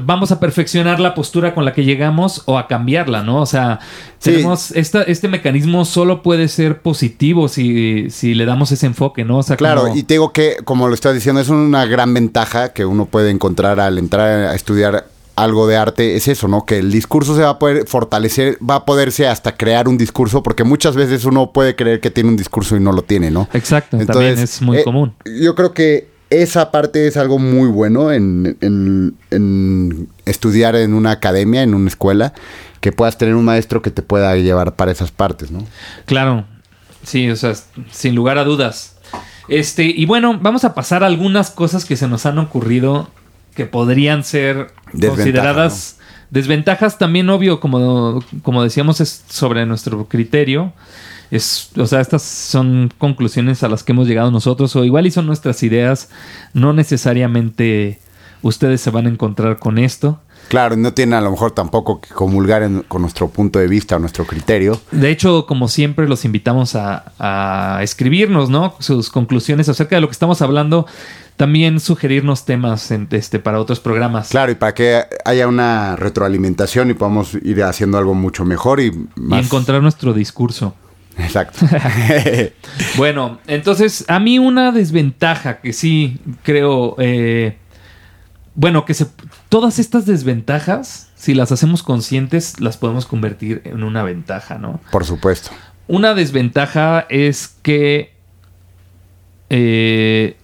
[0.04, 3.42] vamos a perfeccionar la postura con la que llegamos o a cambiarla, ¿no?
[3.42, 3.80] O sea,
[4.22, 9.40] tenemos este mecanismo solo puede ser positivo si, si le damos ese enfoque, ¿no?
[9.40, 12.74] O sea, claro, y te digo que, como lo estás diciendo, es una gran ventaja
[12.74, 15.06] que uno puede encontrar al entrar a estudiar
[15.38, 16.66] algo de arte es eso, ¿no?
[16.66, 20.42] Que el discurso se va a poder fortalecer, va a poderse hasta crear un discurso,
[20.42, 23.48] porque muchas veces uno puede creer que tiene un discurso y no lo tiene, ¿no?
[23.54, 25.14] Exacto, Entonces, también es muy eh, común.
[25.26, 28.58] Yo creo que esa parte es algo muy bueno en,
[30.26, 32.34] estudiar en una academia, en una escuela,
[32.82, 35.66] que puedas tener un maestro que te pueda llevar para esas partes, ¿no?
[36.06, 36.46] Claro,
[37.04, 37.54] sí, o sea,
[37.92, 38.98] sin lugar a dudas.
[39.48, 43.10] Este, y bueno, vamos a pasar a algunas cosas que se nos han ocurrido
[43.56, 45.98] que podrían ser consideradas
[46.30, 50.74] desventajas también, obvio, como, como decíamos, es sobre nuestro criterio.
[51.32, 55.12] Es, o sea, estas son conclusiones a las que hemos llegado nosotros, o igual y
[55.12, 56.10] son nuestras ideas,
[56.54, 56.72] no
[57.22, 58.00] necesariamente
[58.42, 60.20] ustedes se van a encontrar con esto.
[60.48, 63.98] Claro, no tiene a lo mejor tampoco que comulgar en- con nuestro punto de vista
[63.98, 64.80] o nuestro criterio.
[64.92, 68.76] De hecho, como siempre, los invitamos a, a escribirnos, ¿no?
[68.80, 70.86] Sus conclusiones acerca de lo que estamos hablando.
[71.36, 74.30] También sugerirnos temas en- este, para otros programas.
[74.30, 78.86] Claro, y para que haya una retroalimentación y podamos ir haciendo algo mucho mejor y
[78.88, 79.44] Y más.
[79.46, 80.74] encontrar nuestro discurso.
[81.18, 81.66] Exacto.
[82.96, 86.96] Bueno, entonces, a mí una desventaja que sí creo.
[87.00, 87.58] eh,
[88.56, 89.06] bueno, que se,
[89.50, 94.80] todas estas desventajas, si las hacemos conscientes, las podemos convertir en una ventaja, ¿no?
[94.92, 95.52] Por supuesto.
[95.88, 98.14] Una desventaja es que
[99.52, 100.38] eh,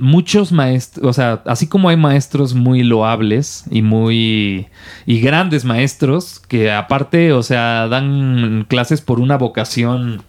[0.00, 4.68] muchos maestros, o sea, así como hay maestros muy loables y muy
[5.06, 10.22] y grandes maestros que aparte, o sea, dan clases por una vocación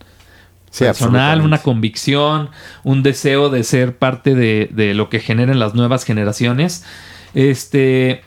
[0.72, 2.52] Sí, personal, una convicción,
[2.84, 6.86] un deseo de ser parte de, de lo que generen las nuevas generaciones.
[7.34, 8.22] Este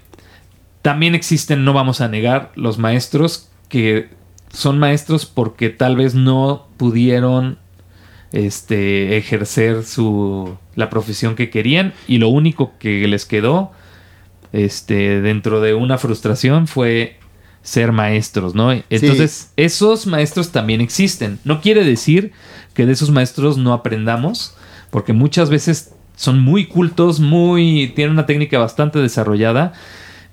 [0.82, 4.10] también existen, no vamos a negar, los maestros que
[4.52, 7.58] son maestros porque tal vez no pudieron
[8.32, 13.72] este ejercer su la profesión que querían y lo único que les quedó
[14.52, 17.18] este dentro de una frustración fue
[17.62, 18.72] ser maestros, ¿no?
[18.72, 21.38] Entonces, esos maestros también existen.
[21.44, 22.32] No quiere decir
[22.74, 24.56] que de esos maestros no aprendamos,
[24.90, 29.72] porque muchas veces son muy cultos, muy tienen una técnica bastante desarrollada,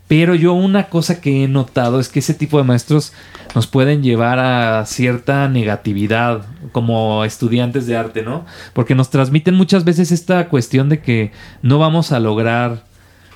[0.10, 3.13] pero yo una cosa que he notado es que ese tipo de maestros
[3.54, 8.43] nos pueden llevar a cierta negatividad como estudiantes de arte, ¿no?
[8.74, 12.86] Porque nos transmiten muchas veces esta cuestión de que no vamos a lograr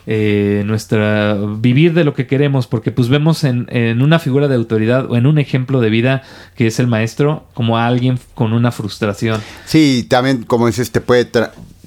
[0.08, 4.56] eh, nuestra vivir de lo que queremos, porque pues vemos en, en una figura de
[4.56, 6.24] autoridad o en un ejemplo de vida
[6.56, 9.42] que es el maestro como alguien con una frustración.
[9.66, 11.30] Sí, también, como dices, te puede,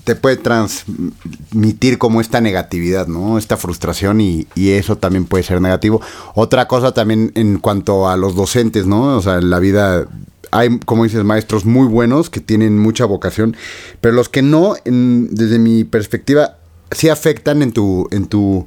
[0.07, 3.39] te puede transmitir como esta negatividad, ¿no?
[3.39, 6.01] Esta frustración y, eso también puede ser negativo.
[6.37, 9.17] Otra cosa también en cuanto a los docentes, ¿no?
[9.17, 10.07] O sea, en la vida
[10.53, 13.57] hay, como dices, maestros muy buenos que tienen mucha vocación,
[14.01, 16.59] pero los que no, en- desde mi perspectiva,
[16.93, 18.65] sí afectan en tu, en tu,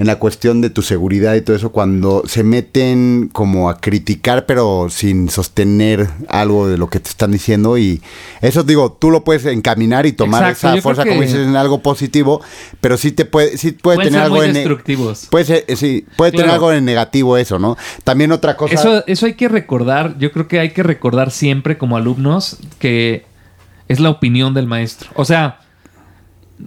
[0.00, 4.46] en la cuestión de tu seguridad y todo eso cuando se meten como a criticar
[4.46, 8.00] pero sin sostener algo de lo que te están diciendo y
[8.40, 11.82] eso digo, tú lo puedes encaminar y tomar Exacto, esa fuerza como dices en algo
[11.82, 12.40] positivo,
[12.80, 15.26] pero sí te puede sí puede Pueden tener ser algo muy en destructivos.
[15.30, 17.76] puede ser, eh, sí, puede tener algo en negativo eso, ¿no?
[18.02, 21.76] También otra cosa Eso, eso hay que recordar, yo creo que hay que recordar siempre
[21.76, 23.26] como alumnos que
[23.88, 25.10] es la opinión del maestro.
[25.14, 25.60] O sea,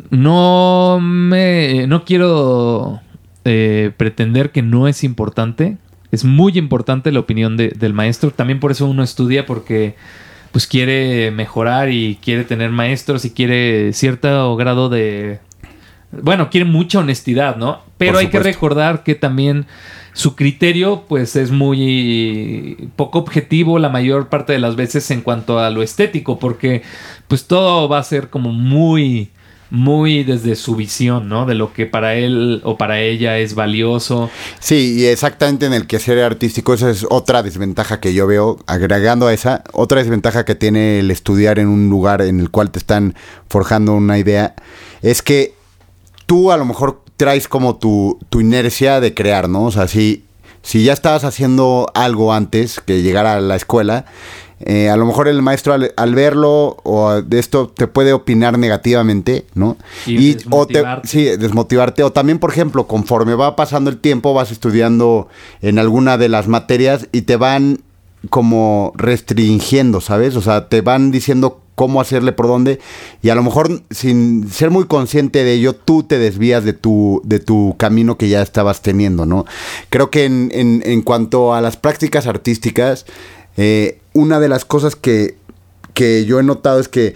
[0.09, 3.01] no me no quiero
[3.45, 5.77] eh, pretender que no es importante.
[6.11, 8.31] Es muy importante la opinión de- del maestro.
[8.31, 9.95] También por eso uno estudia porque
[10.51, 15.39] pues quiere mejorar y quiere tener maestros y quiere cierto grado de
[16.11, 17.81] bueno, quiere mucha honestidad, ¿no?
[17.97, 19.65] Pero hay que recordar que también
[20.13, 25.57] su criterio, pues, es muy poco objetivo la mayor parte de las veces en cuanto
[25.57, 26.83] a lo estético, porque,
[27.27, 29.29] pues, todo va a ser como muy,
[29.73, 31.47] muy desde su visión, ¿no?
[31.47, 34.29] De lo que para él o para ella es valioso.
[34.59, 39.25] Sí, y exactamente en el quehacer artístico, esa es otra desventaja que yo veo, agregando
[39.25, 42.77] a esa, otra desventaja que tiene el estudiar en un lugar en el cual te
[42.77, 43.15] están
[43.49, 44.53] forjando una idea,
[45.01, 45.55] es que
[46.27, 49.63] tú a lo mejor traes como tu, tu inercia de crear, ¿no?
[49.63, 50.23] O sea, si,
[50.61, 54.05] si ya estabas haciendo algo antes que llegar a la escuela,
[54.65, 58.57] eh, a lo mejor el maestro al, al verlo o de esto te puede opinar
[58.57, 59.77] negativamente, ¿no?
[60.05, 61.07] Y o te, desmotivarte.
[61.07, 62.03] sí, desmotivarte.
[62.03, 65.27] O también, por ejemplo, conforme va pasando el tiempo, vas estudiando
[65.61, 67.79] en alguna de las materias y te van
[68.29, 70.37] como restringiendo, ¿sabes?
[70.37, 72.79] O sea, te van diciendo cómo hacerle por dónde
[73.21, 77.19] y a lo mejor sin ser muy consciente de ello tú te desvías de tu
[77.25, 79.45] de tu camino que ya estabas teniendo no
[79.89, 83.07] creo que en, en, en cuanto a las prácticas artísticas
[83.57, 85.37] eh, una de las cosas que
[85.93, 87.13] que yo he notado es que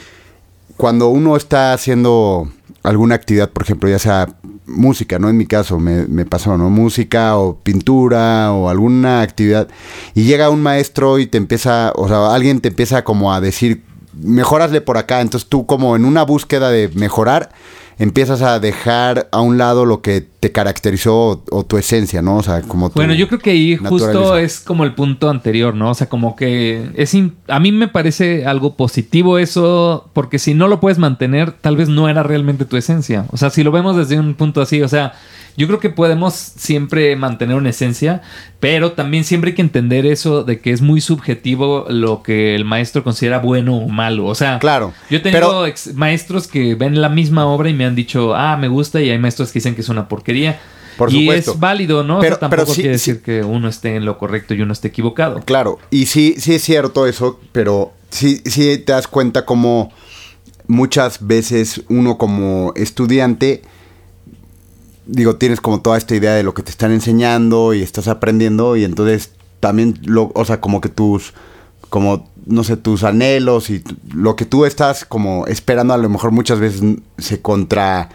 [0.76, 2.50] cuando uno está haciendo
[2.84, 4.30] alguna actividad, por ejemplo, ya sea
[4.66, 5.30] música, ¿no?
[5.30, 6.70] En mi caso me, me pasó, ¿no?
[6.70, 9.68] Música o pintura o alguna actividad
[10.14, 13.84] y llega un maestro y te empieza, o sea, alguien te empieza como a decir,
[14.14, 17.50] mejorasle por acá, entonces tú como en una búsqueda de mejorar,
[18.00, 22.38] empiezas a dejar a un lado lo que te caracterizó o, o tu esencia, ¿no?
[22.38, 25.92] O sea, como Bueno, yo creo que ahí justo es como el punto anterior, ¿no?
[25.92, 27.16] O sea, como que es
[27.48, 31.90] a mí me parece algo positivo eso, porque si no lo puedes mantener, tal vez
[31.90, 33.26] no era realmente tu esencia.
[33.32, 35.14] O sea, si lo vemos desde un punto así, o sea,
[35.58, 38.22] yo creo que podemos siempre mantener una esencia,
[38.60, 42.66] pero también siempre hay que entender eso de que es muy subjetivo lo que el
[42.66, 44.26] maestro considera bueno o malo.
[44.26, 47.86] O sea, Claro, yo tengo pero- ex- maestros que ven la misma obra y me
[47.86, 50.60] han dicho, ah, me gusta, y hay maestros que dicen que es una porquería.
[50.98, 51.52] Por y supuesto.
[51.52, 52.20] es válido, ¿no?
[52.20, 54.56] Pero- o sea, tampoco pero sí- quiere sí- decir que uno esté en lo correcto
[54.56, 55.42] y uno esté equivocado.
[55.46, 59.92] Claro, y sí, sí es cierto eso, pero sí, sí te das cuenta como
[60.66, 63.62] muchas veces uno como estudiante,
[65.08, 68.76] digo, tienes como toda esta idea de lo que te están enseñando y estás aprendiendo
[68.76, 71.34] y entonces también, lo, o sea, como que tus,
[71.90, 76.32] como, no sé, tus anhelos y lo que tú estás como esperando a lo mejor
[76.32, 76.82] muchas veces
[77.18, 78.10] se contra...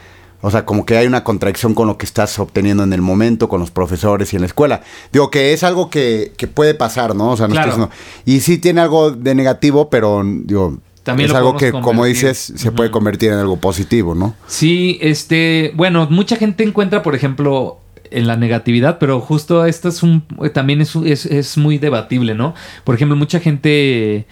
[0.45, 3.49] O sea, como que hay una contradicción con lo que estás obteniendo en el momento,
[3.49, 4.83] con los profesores y en la escuela.
[5.13, 7.31] Digo que es algo que, que puede pasar, ¿no?
[7.31, 7.69] O sea, no Claro.
[7.71, 11.73] estoy diciendo- Y sí tiene algo de negativo, pero digo, También es lo algo que,
[11.73, 14.35] como dices, se puede convertir en algo positivo, ¿no?
[14.47, 17.79] Sí, este, bueno, mucha gente encuentra, por ejemplo,
[18.11, 22.55] en la negatividad, pero justo esto es un, también es, es, es muy debatible, ¿no?
[22.85, 24.27] Por ejemplo, mucha gente,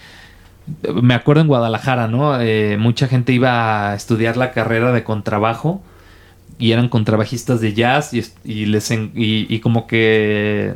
[1.02, 2.40] me acuerdo en Guadalajara, ¿no?
[2.40, 5.82] Eh, mucha gente iba a estudiar la carrera de contrabajo
[6.58, 10.74] y eran contrabajistas de jazz y, y les en- y, y como que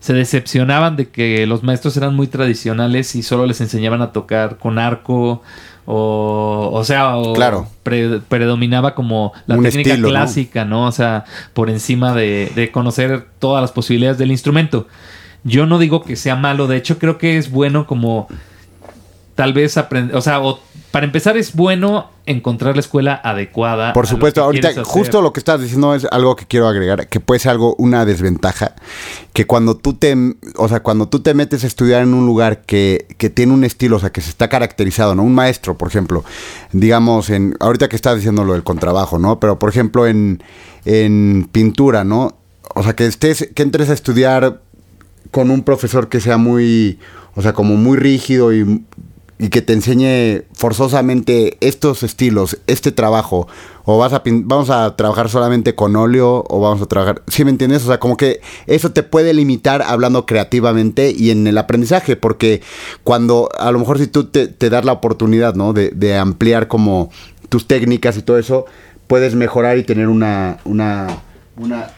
[0.00, 4.58] se decepcionaban de que los maestros eran muy tradicionales y solo les enseñaban a tocar
[4.58, 5.42] con arco
[5.86, 7.66] o o sea o Claro.
[7.82, 10.12] pre- predominaba como la Un técnica estilo, ¿no?
[10.12, 10.86] clásica ¿no?
[10.86, 14.86] o sea por encima de, de conocer todas las posibilidades del instrumento
[15.44, 18.28] yo no digo que sea malo de hecho creo que es bueno como
[19.34, 24.06] tal vez aprender o sea o- para empezar es bueno encontrar la escuela adecuada Por
[24.06, 27.52] supuesto, ahorita justo lo que estás diciendo es algo que quiero agregar, que puede ser
[27.52, 28.74] algo, una desventaja,
[29.32, 30.16] que cuando tú te,
[30.56, 33.64] o sea, cuando tú te metes a estudiar en un lugar que, que tiene un
[33.64, 35.22] estilo, o sea, que se está caracterizado, ¿no?
[35.22, 36.24] Un maestro, por ejemplo,
[36.72, 39.40] digamos, en, ahorita que estás diciendo lo del contrabajo, ¿no?
[39.40, 40.42] Pero, por ejemplo, en,
[40.84, 42.36] en pintura, ¿no?
[42.74, 44.60] O sea, que estés, que entres a estudiar
[45.30, 46.98] con un profesor que sea muy,
[47.34, 48.82] o sea, como muy rígido y,
[49.38, 53.46] y que te enseñe forzosamente estos estilos, este trabajo,
[53.84, 57.50] o vas a vamos a trabajar solamente con óleo o vamos a trabajar, ¿sí me
[57.50, 57.84] entiendes?
[57.84, 62.62] O sea, como que eso te puede limitar hablando creativamente y en el aprendizaje, porque
[63.04, 65.72] cuando a lo mejor si tú te, te das la oportunidad, ¿no?
[65.72, 67.10] De, de ampliar como
[67.48, 68.66] tus técnicas y todo eso,
[69.06, 71.22] puedes mejorar y tener una, una,
[71.56, 71.90] una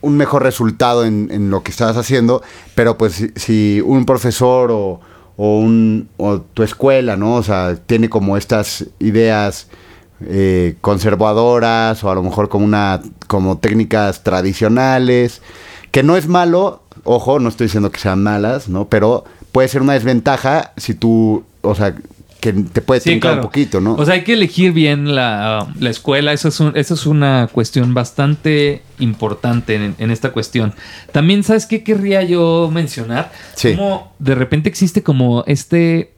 [0.00, 2.42] un mejor resultado en, en lo que estás haciendo,
[2.74, 5.00] pero pues si, si un profesor o,
[5.38, 7.36] o, un, o tu escuela, ¿no?
[7.36, 9.68] O sea, tiene como estas ideas
[10.26, 15.40] eh, conservadoras o a lo mejor como una como técnicas tradicionales,
[15.92, 18.88] que no es malo, ojo, no estoy diciendo que sean malas, ¿no?
[18.88, 21.94] Pero puede ser una desventaja si tú, o sea,
[22.40, 23.36] que te puede Sí, claro.
[23.38, 23.94] un poquito, ¿no?
[23.94, 26.32] O sea, hay que elegir bien la, la escuela.
[26.32, 30.72] Eso es, un- eso es una cuestión bastante importante en, en esta cuestión.
[31.12, 33.32] También, ¿sabes qué querría yo mencionar?
[33.54, 33.74] Sí.
[33.74, 36.12] Como de repente existe como este.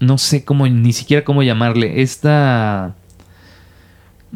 [0.00, 2.02] No sé cómo, ni siquiera cómo llamarle.
[2.02, 2.94] Esta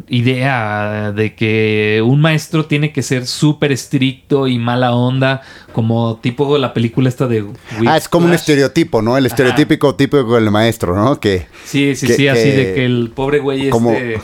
[0.09, 6.59] idea de que un maestro tiene que ser súper estricto y mala onda, como tipo
[6.59, 7.47] la película esta de...
[7.87, 8.41] ah, es como un Whiplash.
[8.43, 9.17] estereotipo, ¿no?
[9.17, 9.35] El Ajá.
[9.35, 11.19] estereotípico típico del maestro, ¿no?
[11.19, 14.21] Que Sí, sí, que- sí, así de que el pobre güey como- este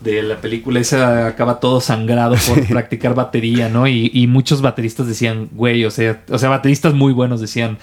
[0.00, 3.86] de la película esa acaba todo sangrado por practicar batería, ¿no?
[3.88, 7.78] Y, y muchos bateristas decían, güey, o sea, o sea, bateristas muy buenos decían,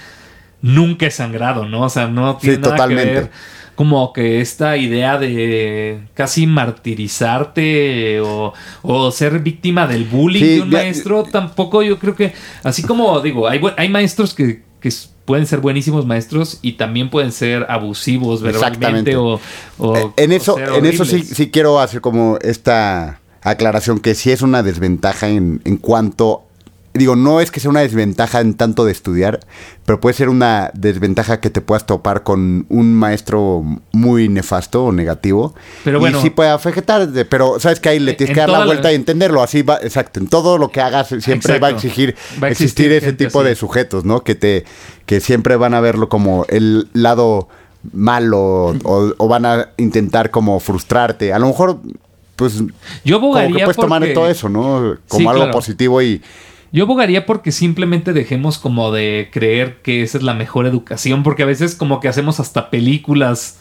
[0.62, 1.82] nunca he sangrado, ¿no?
[1.82, 3.10] O sea, no tiene Sí, nada totalmente.
[3.14, 3.30] que ver
[3.82, 10.62] como que esta idea de casi martirizarte o, o ser víctima del bullying Sí, de
[10.62, 14.94] un ya- maestro, tampoco yo creo que, así como digo, hay, hay maestros que, que
[15.26, 19.16] pueden ser buenísimos maestros y también pueden ser abusivos Exactamente.
[19.16, 19.40] verbalmente o,
[19.80, 24.00] o- Eh, en o eso, ser en eso sí, sí quiero hacer como esta aclaración
[24.00, 26.44] que sí es una desventaja en, en cuanto,
[26.94, 29.40] digo, no es que sea una desventaja en tanto de estudiar,
[29.86, 34.92] pero puede ser una desventaja que te puedas topar con un maestro muy nefasto o
[34.92, 35.56] negativo.
[35.84, 36.22] Pero y bueno.
[36.22, 38.96] sí puede afectarte, pero sabes que ahí le tienes En que dar la vuelta y
[38.96, 41.62] entenderlo, así va, exacto, en todo lo que hagas siempre Exacto.
[41.62, 43.50] va a exigir Va a existir, existir ese tipo así.
[43.50, 44.24] de sujetos, ¿no?
[44.24, 44.66] Que te
[45.06, 47.48] que siempre van a verlo como el lado
[47.94, 51.34] malo o, o van a intentar como frustrarte.
[51.34, 51.80] A lo mejor,
[52.36, 52.62] pues,
[53.04, 54.98] Yo como que abogaría puedes tomar porque- todo eso, ¿no?
[55.08, 55.52] Como Sí, algo claro.
[55.52, 56.22] positivo y...
[56.74, 61.44] Yo abogaría porque simplemente dejemos como de creer que esa es la mejor educación, porque
[61.44, 63.58] a veces como que hacemos hasta películas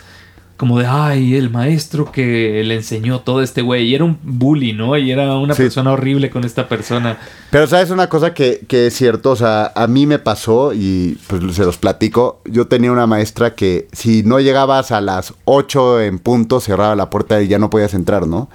[0.56, 4.74] como de, ay, el maestro que le enseñó todo este güey, y era un bully,
[4.74, 4.94] ¿no?
[4.98, 5.62] Y era una Sí.
[5.62, 7.16] persona horrible con esta persona.
[7.50, 11.16] Pero sabes una cosa que, que es cierto, o sea, a mí me pasó y
[11.28, 16.02] pues se los platico, yo tenía una maestra que si no llegabas a las 8
[16.02, 18.50] en punto cerraba la puerta y ya no podías entrar, ¿no?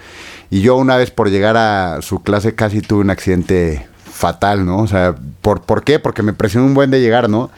[0.52, 4.80] Y yo una vez por llegar a su clase casi tuve un accidente fatal, ¿no?
[4.80, 6.00] O sea, ¿por, ¿por qué?
[6.00, 7.52] Porque me presioné un buen de llegar, ¿no?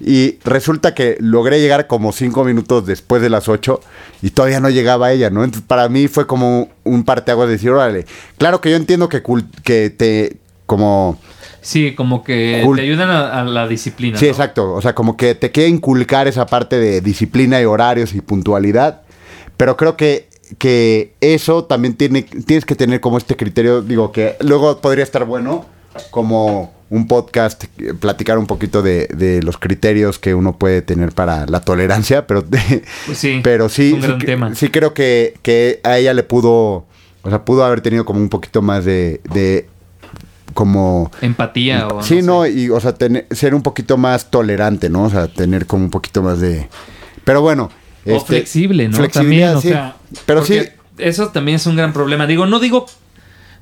[0.00, 3.80] Y resulta que logré llegar como cinco minutos después de las ocho
[4.22, 5.44] y todavía no llegaba ella, ¿no?
[5.44, 8.06] Entonces para mí fue como un parteaguas de decir, órale,
[8.38, 9.22] claro que yo entiendo que,
[9.62, 11.18] que te, como...
[11.60, 14.18] Sí, como que te ayudan a, la disciplina.
[14.18, 14.72] Sí, exacto.
[14.72, 19.02] O sea, como que te queda inculcar esa parte de disciplina y horarios y puntualidad.
[19.58, 24.36] Pero creo que, que eso también tiene, tienes que tener como este criterio, digo, que
[24.40, 25.66] luego podría estar bueno
[26.10, 31.46] como un podcast, eh, platicar un poquito de, los criterios que uno puede tener para
[31.46, 33.98] la tolerancia, pero, pues sí, pero sí,
[34.54, 36.86] sí, creo que, que, a ella le pudo,
[37.22, 39.68] o sea, pudo haber tenido como un poquito más de, de
[40.52, 45.04] como empatía o sí no, y o sea tener, ser un poquito más tolerante no
[45.04, 46.68] o sea tener como un poquito más de
[47.24, 47.70] pero bueno
[48.04, 49.94] o este, flexible no también o sea
[50.26, 50.60] pero sí.
[50.98, 52.26] eso también es un gran problema.
[52.26, 52.86] Digo no digo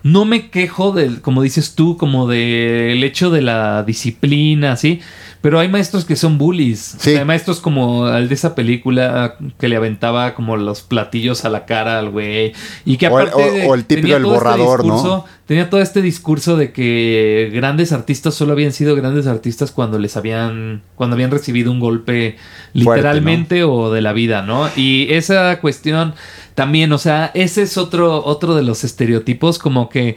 [0.02, 5.00] no me quejo del, como dices tú, como del hecho de la disciplina, ¿sí?
[5.40, 6.96] Pero hay maestros que son bullies.
[6.98, 7.14] Sí.
[7.14, 11.64] hay maestros como el de esa película que le aventaba como los platillos a la
[11.64, 12.52] cara al güey.
[12.84, 13.66] Y que aparte.
[13.68, 15.24] O el, típico del este borrador, ¿no?
[15.46, 20.16] Tenía todo este discurso de que grandes artistas solo habían sido grandes artistas cuando les
[20.16, 20.82] habían.
[20.96, 22.36] cuando habían recibido un golpe
[22.72, 24.68] literalmente o de la vida, ¿no?
[24.74, 26.14] Y esa cuestión
[26.58, 30.16] también, o sea, ese es otro, otro de los estereotipos, como que.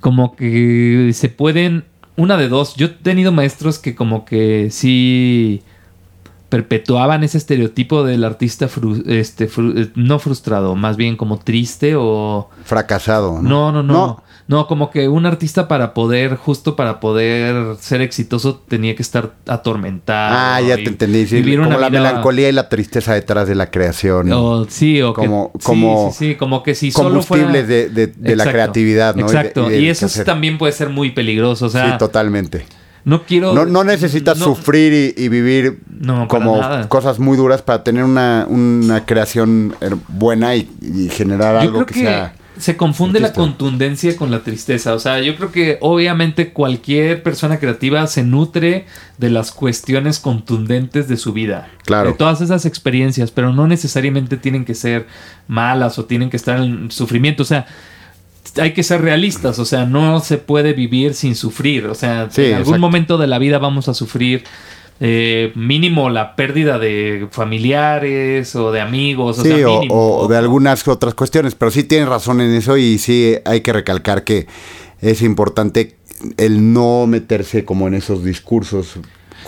[0.00, 2.74] como que se pueden una de dos.
[2.74, 5.62] Yo he tenido maestros que como que sí
[6.50, 8.68] perpetuaban ese estereotipo del artista
[9.06, 13.40] este, eh, no frustrado, más bien como triste o fracasado.
[13.40, 13.72] ¿no?
[13.72, 13.94] no, no, no.
[13.94, 14.22] No,
[14.66, 20.36] como que un artista para poder, justo para poder ser exitoso, tenía que estar atormentado.
[20.36, 21.24] Ah, ya te entendí.
[21.24, 24.32] vivir como la melancolía y la tristeza detrás de la creación.
[24.32, 29.14] O, sí, o como, como sí, sí, como que si combustibles de, de, la creatividad,
[29.14, 29.26] ¿no?
[29.26, 29.70] Exacto.
[29.70, 31.66] Y, eso también puede ser muy peligroso.
[31.66, 32.64] O sea, sí, totalmente.
[33.04, 33.66] No quiero.
[33.66, 35.80] No, necesitas sufrir y, vivir
[36.28, 39.74] como cosas muy duras para tener una, una creación
[40.08, 40.68] buena y,
[41.10, 44.94] generar algo que, sea se confunde la contundencia con la tristeza.
[44.94, 48.86] O sea, yo creo que obviamente cualquier persona creativa se nutre
[49.18, 51.68] de las cuestiones contundentes de su vida.
[51.84, 52.10] Claro.
[52.10, 55.06] De todas esas experiencias, pero no necesariamente tienen que ser
[55.48, 57.42] malas o tienen que estar en sufrimiento.
[57.42, 57.66] O sea,
[58.60, 59.58] hay que ser realistas.
[59.58, 61.86] O sea, no se puede vivir sin sufrir.
[61.86, 64.44] O sea, en algún momento de la vida vamos a sufrir
[65.04, 69.40] eh, mínimo la pérdida de familiares o de amigos.
[69.40, 73.34] O, sea, o, de algunas otras cuestiones, pero sí tienes razón en eso y sí
[73.44, 74.46] hay que recalcar que
[75.00, 75.96] es importante
[76.36, 79.00] el no meterse como en esos discursos.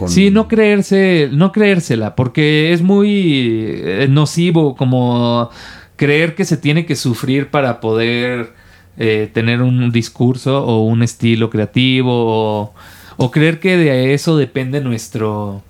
[0.09, 5.50] Sí, no creerse, no creérsela, porque es muy eh, nocivo como
[5.94, 8.55] creer que se tiene que sufrir para poder
[8.96, 12.74] eh, tener un discurso o un estilo creativo o
[13.16, 15.62] o creer que de eso depende nuestro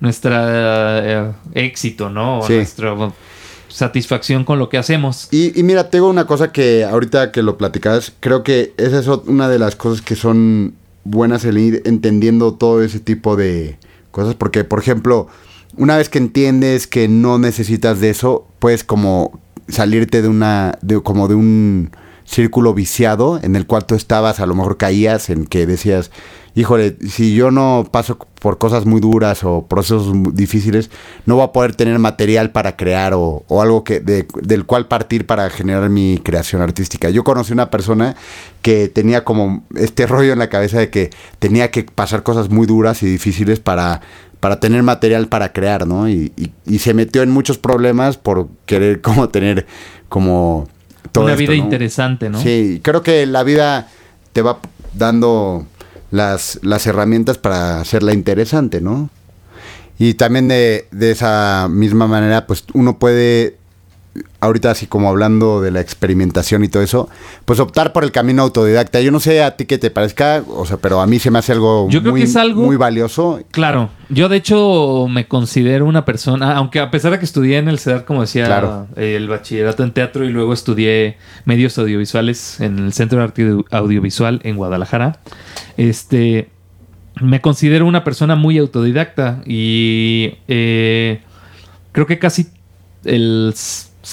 [0.00, 2.40] nuestra eh, éxito, ¿no?
[2.40, 2.94] O nuestra
[3.68, 5.28] satisfacción con lo que hacemos.
[5.30, 9.48] Y, mira, tengo una cosa que ahorita que lo platicas, creo que esa es una
[9.48, 13.78] de las cosas que son buenas el ir entendiendo todo ese tipo de
[14.10, 15.28] cosas, porque por ejemplo,
[15.76, 21.00] una vez que entiendes que no necesitas de eso, puedes como salirte de una, de,
[21.02, 21.90] como de un
[22.24, 26.10] círculo viciado en el cual tú estabas, a lo mejor caías en que decías,
[26.58, 30.90] híjole, si yo no paso por cosas muy duras o procesos difíciles,
[31.24, 35.50] no voy a poder tener material para crear o, algo que del cual partir para
[35.50, 37.10] generar mi creación artística.
[37.10, 38.16] Yo conocí una persona
[38.60, 42.66] que tenía como este rollo en la cabeza de que tenía que pasar cosas muy
[42.66, 44.00] duras y difíciles para
[44.40, 46.08] para tener material para crear, ¿no?
[46.08, 46.32] Y,
[46.64, 49.66] y, se metió en muchos problemas por querer como tener
[50.08, 50.68] como
[51.16, 52.40] una vida interesante, ¿no?
[52.40, 53.88] Sí, creo que la vida
[54.32, 54.58] te va
[54.94, 55.66] dando
[56.10, 59.10] las, las herramientas para hacerla interesante, ¿no?
[59.98, 63.57] Y también de, de esa misma manera, pues uno puede
[64.40, 67.08] ahorita así como hablando de la experimentación y todo eso,
[67.44, 69.00] pues optar por el camino autodidacta.
[69.00, 71.38] Yo no sé a ti qué te parezca, o sea, pero a mí se me
[71.38, 73.40] hace algo, yo creo muy, que es algo muy valioso.
[73.50, 77.68] Claro, yo de hecho me considero una persona, aunque a pesar de que estudié en
[77.68, 82.92] el CEDAR, como decía, el bachillerato en teatro y luego estudié medios audiovisuales en el
[82.92, 85.20] Centro de Arte Audiovisual en Guadalajara,
[85.76, 86.50] este,
[87.20, 91.20] me considero una persona muy autodidacta y eh,
[91.92, 92.48] creo que casi
[93.04, 93.52] el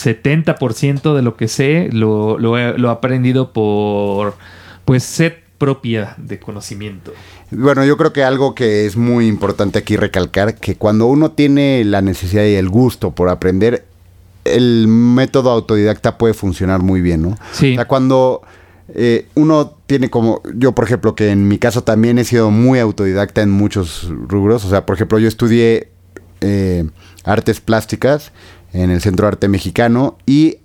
[0.04, 4.36] 70% de lo que sé lo, lo, he, aprendido por
[4.84, 7.14] pues sed propia de conocimiento.
[7.50, 11.84] Bueno, yo creo que algo que es muy importante aquí recalcar, que cuando uno tiene
[11.86, 13.86] la necesidad y el gusto por aprender,
[14.44, 17.38] el método autodidacta puede funcionar muy bien, ¿no?
[17.54, 17.72] Sí.
[17.72, 18.42] O sea, cuando
[18.94, 22.80] eh, uno tiene como, yo por ejemplo, que en mi caso también he sido muy
[22.80, 25.90] autodidacta en muchos rubros, o sea, por ejemplo, yo estudié
[26.42, 26.86] eh,
[27.24, 28.32] artes plásticas
[28.76, 30.58] en el Centro de Arte Mexicano y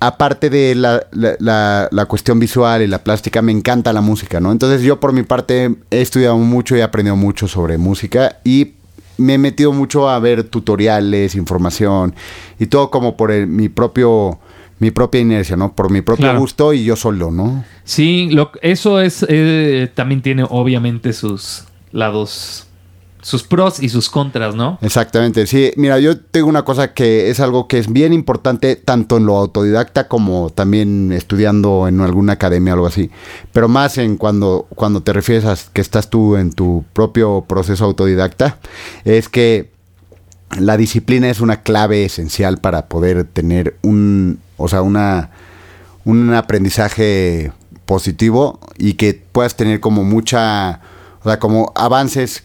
[0.00, 4.52] aparte de la, la, la, cuestión visual y la plástica, me encanta la música, ¿no?
[4.52, 8.72] Entonces yo por mi parte he estudiado mucho y he aprendido mucho sobre música y
[9.16, 12.14] me he metido mucho a ver tutoriales, información
[12.58, 14.38] y todo como por mi propio
[14.80, 15.74] mi propia inercia, ¿no?
[15.74, 17.64] Por mi propio gusto y yo solo, ¿no?
[17.82, 22.67] Sí, lo, eso es eh, también tiene obviamente sus lados
[23.22, 24.78] sus pros y sus contras, ¿no?
[24.80, 25.72] Exactamente, sí.
[25.76, 29.36] Mira, yo tengo una cosa que es algo que es bien importante tanto en lo
[29.36, 33.10] autodidacta como también estudiando en alguna academia o algo así.
[33.52, 37.84] Pero más en cuando, cuando te refieres a que estás tú en tu propio proceso
[37.84, 38.58] autodidacta,
[39.04, 39.70] es que
[40.56, 45.30] la disciplina es una clave esencial para poder tener un, o sea, una,
[46.04, 47.52] un aprendizaje
[47.84, 50.80] positivo y que puedas tener como mucha,
[51.20, 52.44] o sea, como avances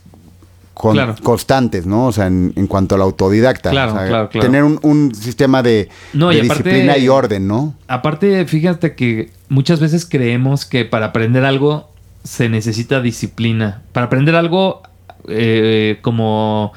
[0.73, 2.07] constantes, ¿no?
[2.07, 3.69] O sea, en, cuanto al autodidacta.
[3.69, 4.45] Claro, claro, claro.
[4.45, 7.75] Tener un, sistema de, disciplina y orden, ¿no?
[7.87, 11.89] Aparte, fíjate que muchas veces creemos que para aprender algo
[12.23, 13.81] se necesita disciplina.
[13.91, 14.81] Para aprender algo
[15.27, 16.73] eh, como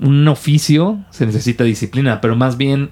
[0.00, 2.90] un oficio se necesita disciplina, pero más bien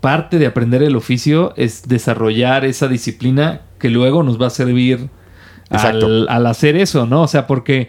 [0.00, 5.10] parte de aprender el oficio es desarrollar esa disciplina que luego nos va a servir
[5.70, 7.22] al, al, hacer eso, ¿no?
[7.22, 7.88] O sea, porque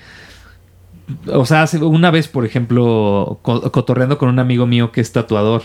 [1.27, 5.63] o sea, una vez, por ejemplo, cotorreando con un amigo mío que es tatuador.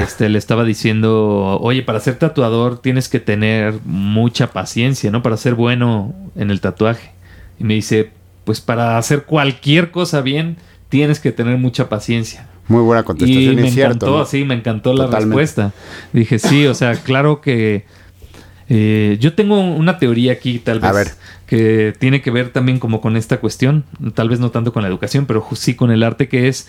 [0.00, 5.20] Este, le estaba diciendo, oye, para ser tatuador tienes que tener mucha paciencia, ¿no?
[5.22, 7.10] Para ser bueno en el tatuaje.
[7.58, 8.10] Y me dice,
[8.44, 12.46] pues para hacer cualquier cosa bien, tienes que tener mucha paciencia.
[12.68, 15.72] Muy buena contestación, y me encantó, sí, me encantó la respuesta.
[16.12, 17.84] Dije, sí, o sea, claro que
[18.68, 23.16] eh, yo tengo una teoría aquí, tal vez, que tiene que ver también como con
[23.16, 23.84] esta cuestión,
[24.14, 26.68] tal vez no tanto con la educación, pero sí con el arte, que es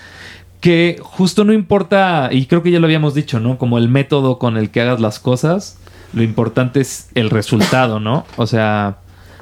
[0.61, 3.57] que justo no importa, y creo que ya lo habíamos dicho, ¿no?
[3.57, 5.77] Como el método con el que hagas las cosas,
[6.13, 8.25] lo importante es el resultado, ¿no?
[8.37, 8.97] O sea,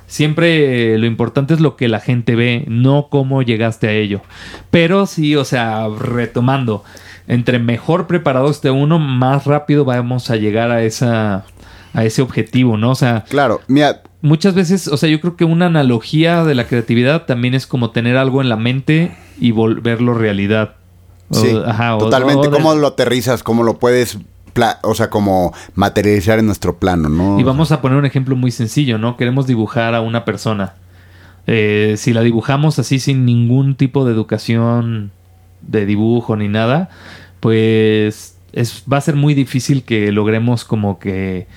[0.07, 4.21] siempre lo importante es lo que la gente ve, no cómo llegaste a ello.
[4.69, 6.83] Pero sí, o sea, retomando,
[7.27, 11.45] entre mejor preparado esté uno, más rápido vamos a llegar a esa
[11.93, 12.91] a ese objetivo, ¿no?
[12.91, 16.65] O sea, claro, mira, muchas veces, o sea, yo creo que una analogía de la
[16.65, 20.75] creatividad también es como tener algo en la mente y volverlo realidad.
[21.29, 22.49] Sí, ajá, totalmente.
[22.49, 23.43] ¿Cómo lo aterrizas?
[23.43, 24.17] ¿Cómo lo puedes
[24.83, 27.39] o sea, como materializar en nuestro plano, ¿no?
[27.39, 29.17] Y vamos a poner un ejemplo muy sencillo, ¿no?
[29.17, 30.75] Queremos dibujar a una persona.
[31.47, 35.11] Eh, si la dibujamos así sin ningún tipo de educación
[35.61, 36.89] de dibujo ni nada,
[37.39, 41.47] pues es, va a ser muy difícil que logremos como que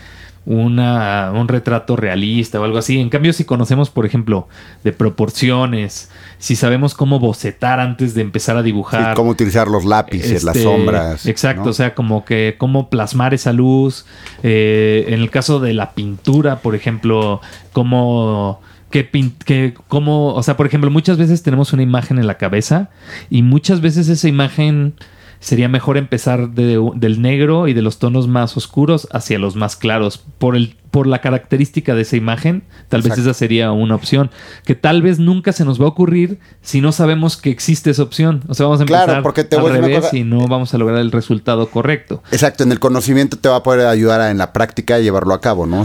[0.46, 3.00] una, un retrato realista o algo así.
[3.00, 4.48] En cambio, si conocemos, por ejemplo,
[4.84, 9.14] de proporciones, si sabemos cómo bocetar antes de empezar a dibujar.
[9.14, 11.26] cómo utilizar los lápices, las este, sombras.
[11.26, 14.06] Exacto, o sea, como que cómo plasmar esa luz.
[14.44, 17.40] Eh, en el caso de la pintura, por ejemplo,
[17.72, 18.60] cómo...
[18.88, 19.10] Que,
[19.44, 22.88] que como, o sea, por ejemplo, muchas veces tenemos una imagen en la cabeza
[23.28, 24.94] y muchas veces esa imagen
[25.40, 30.18] sería mejor empezar del negro y de los tonos más oscuros hacia los más claros.
[30.38, 34.30] Por, el, por la característica de esa imagen, tal vez esa sería una opción.
[34.64, 38.02] Que tal vez nunca se nos va a ocurrir si no sabemos que existe esa
[38.02, 38.42] opción.
[38.48, 41.12] O sea, vamos a empezar porque te al revés y no vamos a lograr el
[41.12, 42.22] resultado correcto.
[42.32, 45.34] Exacto, en el conocimiento te va a poder ayudar a, en la práctica a llevarlo
[45.34, 45.84] a cabo, ¿no?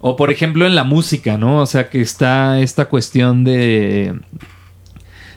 [0.00, 1.60] O por ejemplo en la música, ¿no?
[1.60, 4.14] O sea que está esta cuestión de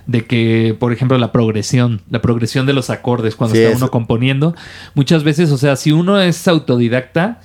[0.10, 4.56] de que, por ejemplo, la progresión, la progresión de los acordes cuando está uno componiendo,
[4.96, 7.42] muchas veces, o sea, si uno es autodidacta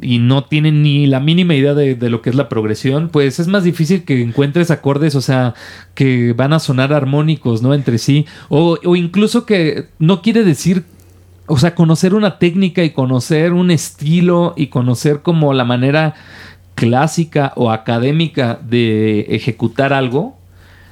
[0.00, 3.48] y no tiene ni la mínima idea de, lo que es la progresión, pues es
[3.48, 5.52] más difícil que encuentres acordes, o sea,
[5.94, 7.74] que van a sonar armónicos, ¿no?
[7.74, 10.84] Entre sí, o, o incluso que no quiere decir
[11.48, 16.14] o sea, conocer una técnica y conocer un estilo y conocer como la manera
[16.74, 20.36] clásica o académica de ejecutar algo,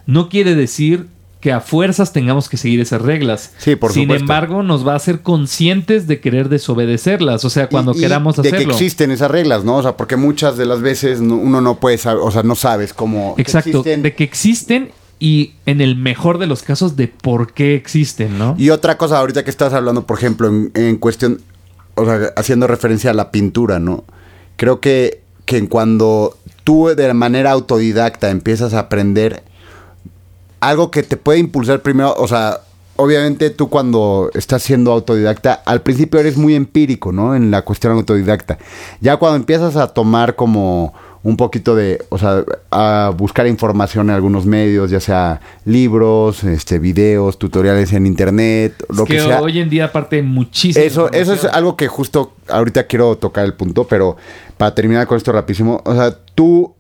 [0.07, 1.09] no quiere decir
[1.45, 3.53] que a fuerzas tengamos que seguir esas reglas.
[3.59, 7.93] Sí, por Sin embargo, nos va a hacer conscientes de querer desobedecerlas, o sea, cuando
[7.93, 8.61] queramos hacerlo.
[8.61, 9.77] De que existen esas reglas, ¿no?
[9.77, 12.95] O sea, porque muchas de las veces uno no puede saber, o sea, no sabes
[12.95, 13.35] cómo...
[13.37, 18.39] Exacto, de que existen y en el mejor de los casos de por qué existen,
[18.39, 18.55] ¿no?
[18.57, 21.43] Y otra cosa, ahorita que estás hablando, por ejemplo, en, en cuestión,
[21.95, 24.05] o sea, haciendo referencia a la pintura, ¿no?
[24.57, 29.43] Creo que, que cuando tú de manera autodidacta empiezas a aprender
[30.69, 32.61] algo que te puede impulsar primero, o sea,
[32.97, 37.35] obviamente tú cuando estás siendo autodidacta, al principio eres muy empírico, ¿no?
[37.35, 38.59] En la cuestión autodidacta.
[39.01, 44.17] Ya cuando empiezas a tomar como un poquito de, o sea, a buscar información en
[44.17, 49.41] algunos medios, ya sea libros, este, videos, tutoriales en internet, lo que, sea.
[49.41, 50.85] Hoy en día aparte muchísimo.
[50.85, 54.17] Eso, eso es algo que justo ahorita quiero tocar el punto, pero
[54.59, 56.75] para terminar con esto rapidísimo, o sea, tú,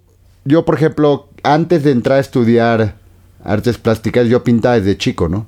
[0.44, 3.03] yo por ejemplo, antes de entrar a estudiar
[3.44, 5.46] artes plásticas, yo pintaba desde chico, ¿no?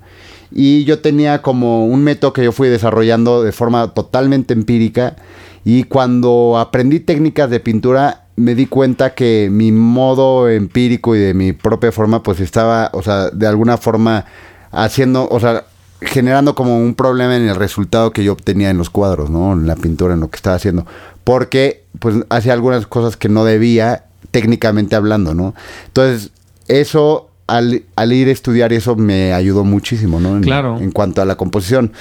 [0.52, 5.16] Y yo tenía como un método que yo fui desarrollando de forma totalmente empírica.
[5.64, 11.34] Y cuando aprendí técnicas de pintura, me di cuenta que mi modo empírico y de
[11.34, 14.26] mi propia forma, pues estaba, o sea, de alguna forma
[14.70, 15.64] haciendo, o sea,
[16.02, 19.52] generando como un problema en el resultado que yo obtenía en los cuadros, ¿no?
[19.52, 20.86] En la pintura, en lo que estaba haciendo.
[21.24, 25.54] Porque, pues, hacía algunas cosas que no debía, técnicamente hablando, ¿no?
[25.86, 26.30] Entonces,
[26.68, 30.36] eso, al, al ir a estudiar eso, me ayudó muchísimo, ¿no?
[30.36, 30.78] En, Claro.
[30.78, 31.92] En cuanto a la composición.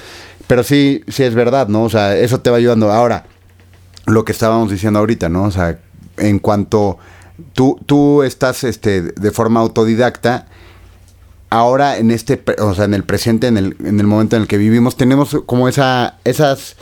[0.47, 1.83] Pero sí, sí es verdad, ¿no?
[1.83, 2.91] O sea, eso te va ayudando.
[2.91, 3.25] Ahora,
[4.05, 5.43] lo que estábamos diciendo ahorita, ¿no?
[5.43, 5.79] O sea,
[6.17, 6.97] en cuanto
[7.53, 10.47] tú, tú estás este, de forma autodidacta,
[11.49, 14.47] ahora en este, o sea, en el presente, en el, en el momento en el
[14.47, 16.75] que vivimos, tenemos como esa, esas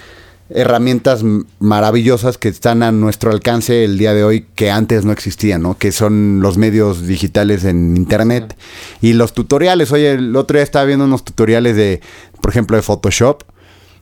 [0.53, 1.23] herramientas
[1.59, 5.77] maravillosas que están a nuestro alcance el día de hoy que antes no existían, ¿no?
[5.77, 8.55] Que son los medios digitales en internet
[9.01, 9.91] y los tutoriales.
[9.91, 12.01] Oye, el otro día estaba viendo unos tutoriales de,
[12.39, 13.43] por ejemplo, de Photoshop,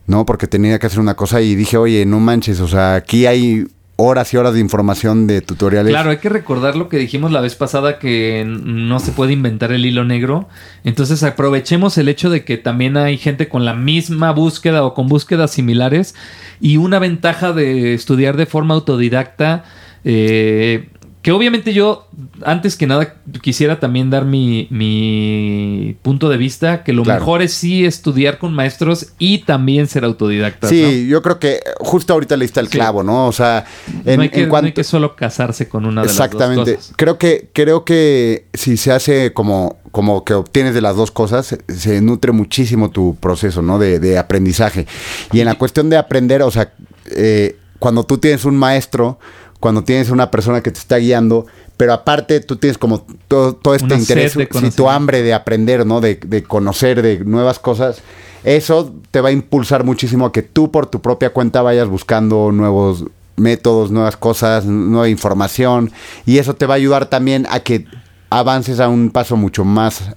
[0.07, 0.25] ¿no?
[0.25, 3.65] Porque tenía que hacer una cosa y dije, oye, no manches, o sea, aquí hay
[4.01, 5.91] horas y horas de información de tutoriales.
[5.91, 9.71] Claro, hay que recordar lo que dijimos la vez pasada que no se puede inventar
[9.71, 10.47] el hilo negro.
[10.83, 15.07] Entonces aprovechemos el hecho de que también hay gente con la misma búsqueda o con
[15.07, 16.15] búsquedas similares
[16.59, 19.63] y una ventaja de estudiar de forma autodidacta.
[20.03, 20.89] eh,
[21.21, 22.07] que obviamente yo,
[22.43, 27.19] antes que nada, quisiera también dar mi, mi punto de vista, que lo Claro.
[27.19, 30.67] mejor es sí estudiar con maestros y también ser autodidacta.
[30.67, 32.67] Sí, yo creo que justo ahorita le el Sí.
[32.67, 33.27] clavo, ¿no?
[33.27, 33.65] O sea,
[34.05, 34.65] en, no, hay que, en no cuanto...
[34.67, 36.57] hay que solo casarse con una de Exactamente.
[36.57, 36.93] las dos cosas.
[36.97, 41.45] Creo que creo que si se hace como como que obtienes de las dos cosas,
[41.45, 43.77] se- se nutre muchísimo tu proceso, ¿no?
[43.77, 44.87] De, de aprendizaje.
[45.33, 46.73] Y en la cuestión de aprender, o sea,
[47.11, 49.19] eh, cuando tú tienes un maestro,
[49.61, 51.45] cuando tienes una persona que te está guiando,
[51.77, 55.85] pero aparte tú tienes como todo, todo este Una interés, si tu hambre de aprender,
[55.85, 56.01] ¿no?
[56.01, 58.01] De, de conocer, de nuevas cosas.
[58.43, 62.51] Eso te va a impulsar muchísimo a que tú por tu propia cuenta vayas buscando
[62.51, 63.05] nuevos
[63.37, 65.91] métodos, nuevas cosas, nueva información.
[66.25, 67.85] Y eso te va a ayudar también a que
[68.31, 70.15] avances a un paso mucho más,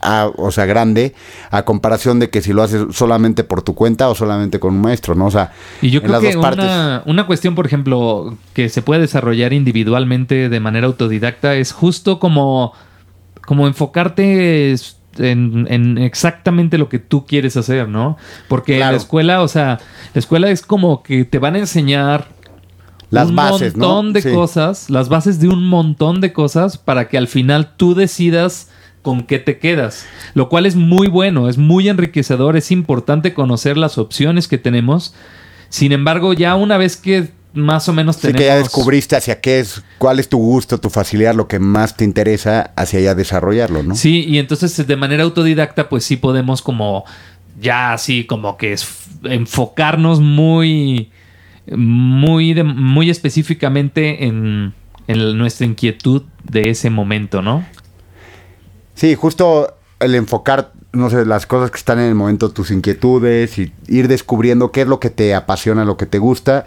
[0.00, 1.14] a- o sea, grande,
[1.50, 4.80] a comparación de que si lo haces solamente por tu cuenta o solamente con un
[4.80, 5.26] maestro, ¿no?
[5.26, 6.64] O sea, Y yo en creo las que dos partes.
[6.64, 12.18] una, una cuestión, por ejemplo, que se puede desarrollar individualmente de manera autodidacta es justo
[12.18, 12.72] como,
[13.46, 14.74] como enfocarte
[15.18, 18.16] en, en exactamente lo que tú quieres hacer, ¿no?
[18.48, 18.92] Porque Claro.
[18.92, 19.78] la escuela, o sea,
[20.14, 22.28] la escuela es como que te van a enseñar
[23.10, 23.86] Las un bases, ¿no?
[23.88, 24.32] montón de Sí.
[24.32, 28.70] cosas, las bases de un montón de cosas para que al final tú decidas
[29.02, 33.76] con qué te quedas, lo cual es muy bueno, es muy enriquecedor, es importante conocer
[33.76, 35.14] las opciones que tenemos.
[35.68, 39.40] Sin embargo, ya una vez que más o menos Sí, tenemos que ya descubriste hacia
[39.40, 43.14] qué es, cuál es tu gusto, tu facilidad, lo que más te interesa, hacia allá
[43.14, 43.94] desarrollarlo, ¿no?
[43.94, 47.04] Sí, y entonces de manera autodidacta, pues sí podemos como
[47.60, 48.88] ya así como que es-
[49.24, 51.10] enfocarnos muy,
[51.76, 54.72] muy, de- muy específicamente en,
[55.06, 57.64] en nuestra inquietud de ese momento, ¿no?
[58.94, 63.58] Sí, justo el enfocar, no sé, las cosas que están en el momento, tus inquietudes
[63.58, 66.66] y ir descubriendo qué es lo que te apasiona, lo que te gusta.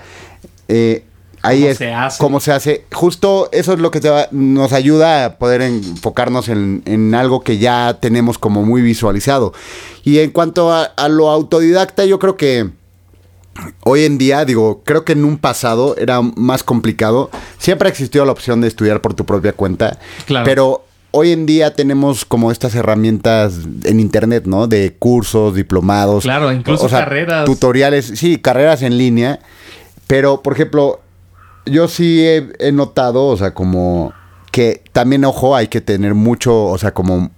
[0.68, 1.04] Eh,
[1.42, 2.18] ahí ¿Cómo es se hace?
[2.20, 2.86] cómo se hace.
[2.94, 7.42] Justo eso es lo que te va- nos ayuda a poder enfocarnos en, en algo
[7.42, 9.54] que ya tenemos como muy visualizado.
[10.04, 12.70] Y en cuanto a, a lo autodidacta, yo creo que
[13.84, 17.30] hoy en día, digo, creo que en un pasado era más complicado.
[17.60, 20.00] Siempre ha existido la opción de estudiar por tu propia cuenta.
[20.26, 20.46] Claro.
[20.46, 20.86] Pero
[21.18, 24.68] hoy en día tenemos como estas herramientas en internet, ¿no?
[24.68, 26.26] De cursos, diplomados.
[26.26, 27.46] Claro, incluso carreras.
[27.46, 29.40] Tutoriales, sí, carreras en línea.
[30.08, 31.00] Pero, por ejemplo,
[31.66, 34.14] yo sí he, he notado, o sea, como
[34.52, 37.32] que también, ojo, hay que tener mucho, o sea, como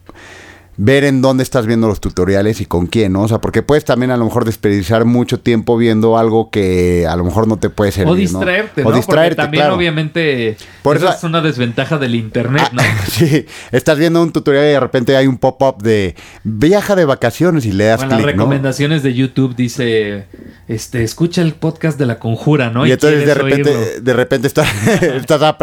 [0.80, 3.24] ver en dónde estás viendo los tutoriales y con quién, ¿no?
[3.24, 7.16] O sea, porque puedes también a lo mejor desperdiciar mucho tiempo viendo algo que a
[7.16, 8.90] lo mejor no te puede servir, O distraerte, ¿no?
[8.90, 9.76] O distraerte, Porque también claro.
[9.76, 12.84] obviamente Por esa eso- es una desventaja del internet, ¿no?
[13.10, 17.66] Sí, estás viendo un tutorial y de repente hay un pop-up de viaja de vacaciones
[17.66, 18.44] y le das Bueno, las clic, ¿no?
[18.44, 20.26] recomendaciones de YouTube dice,
[20.68, 22.86] este, escucha el podcast de la conjura, ¿no?
[22.86, 24.02] Y entonces de repente, oírlo.
[24.02, 24.68] de repente estás,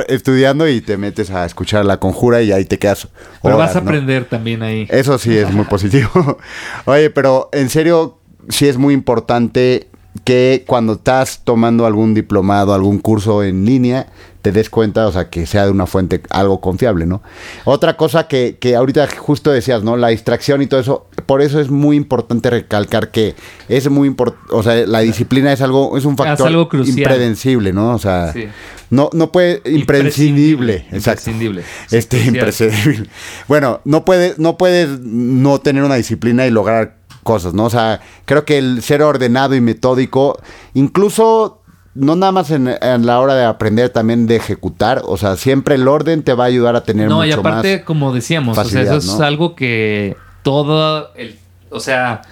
[0.09, 3.09] estudiando y te metes a escuchar la conjura y ahí te quedas.
[3.43, 3.87] Pero horas, vas a ¿no?
[3.89, 4.89] aprender también ahí.
[5.05, 6.39] Eso sí es muy positivo.
[6.87, 8.17] Oye, pero en serio,
[8.49, 9.91] sí es muy importante
[10.23, 14.07] que cuando estás tomando algún diplomado, algún curso en línea,
[14.43, 17.23] te des cuenta, o sea, que sea de una fuente algo confiable, ¿no?
[17.65, 19.97] Otra cosa que, que ahorita justo decías, ¿no?
[19.97, 23.35] La distracción y todo eso, por eso es muy importante recalcar que
[23.69, 26.99] es muy importante, o sea, la disciplina es algo, es un factor algo crucial.
[26.99, 27.95] impredecible, ¿no?
[27.95, 28.45] O sea, Sí.
[28.91, 31.31] no, no puede, imprescindible, exacto.
[31.31, 31.63] Imprescindible.
[31.91, 32.35] Este, Crucial.
[32.37, 33.09] imprescindible.
[33.49, 37.65] Bueno, no puedes, no puedes no tener una disciplina y lograr cosas, ¿no?
[37.65, 40.39] O sea, creo que el ser ordenado y metódico,
[40.75, 41.61] incluso
[41.97, 45.75] no nada más en, en la hora de aprender, también de ejecutar, o sea, siempre
[45.77, 47.85] el orden te va a ayudar a tener No, mucho y aparte, más.
[47.87, 49.25] como decíamos, o sea, eso es ¿no?
[49.25, 51.37] algo que todo el.
[51.71, 52.23] O sea,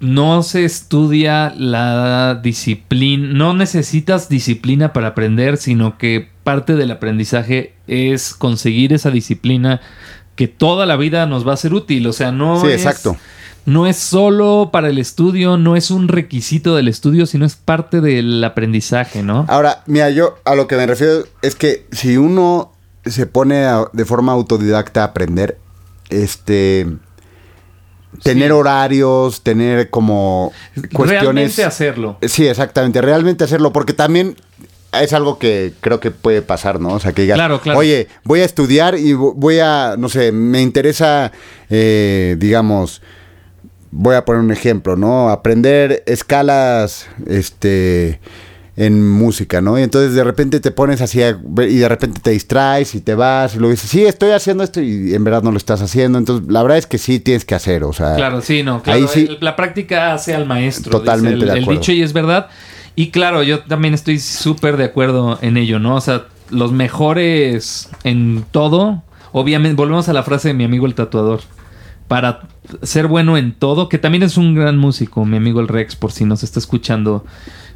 [0.00, 3.28] no se estudia la disciplina.
[3.32, 9.80] No necesitas disciplina para aprender, sino que parte del aprendizaje es conseguir esa disciplina
[10.36, 12.06] que toda la vida nos va a ser útil.
[12.06, 12.74] O sea, no Sí, es.
[12.84, 13.16] exacto.
[13.66, 18.00] No es solo para el estudio, no es un requisito del estudio, sino es parte
[18.02, 19.46] del aprendizaje, ¿no?
[19.48, 22.72] Ahora, mira, yo a lo que me refiero es que si uno
[23.06, 25.58] se pone a- de forma autodidacta a aprender,
[26.10, 26.86] este
[28.22, 28.52] tener Sí.
[28.52, 30.52] horarios, tener como
[30.92, 32.18] cuestiones Realmente hacerlo.
[32.22, 34.36] Sí, exactamente, realmente hacerlo, porque también
[34.92, 36.90] es algo que creo que puede pasar, ¿no?
[36.90, 37.78] O sea, que digas, Claro, claro.
[37.80, 41.32] oye, voy a estudiar y vo- voy a, no sé, me interesa,
[41.70, 43.02] eh, digamos,
[43.96, 45.30] voy a poner un ejemplo, ¿no?
[45.30, 48.18] Aprender escalas, este,
[48.76, 49.78] en música, ¿no?
[49.78, 53.14] Y entonces de repente te pones así a y de repente te distraes y te
[53.14, 56.18] vas y luego dices, sí, estoy haciendo esto y en verdad no lo estás haciendo.
[56.18, 58.16] Entonces, la verdad es que sí tienes que hacer, o sea.
[58.16, 58.98] Claro, sí, no, claro.
[59.00, 60.90] Ahí sí- el- la práctica hace al maestro.
[60.90, 61.80] Totalmente dice el, de el acuerdo.
[61.80, 62.48] dicho y es verdad.
[62.96, 65.94] Y claro, yo también estoy súper de acuerdo en ello, ¿no?
[65.94, 69.02] O sea, los mejores en todo.
[69.32, 71.40] Obviamente, volvemos a la frase de mi amigo el tatuador.
[72.08, 72.48] Para
[72.82, 76.12] ser bueno en todo, que también es un gran músico, mi amigo el Rex, por
[76.12, 77.24] si nos está escuchando,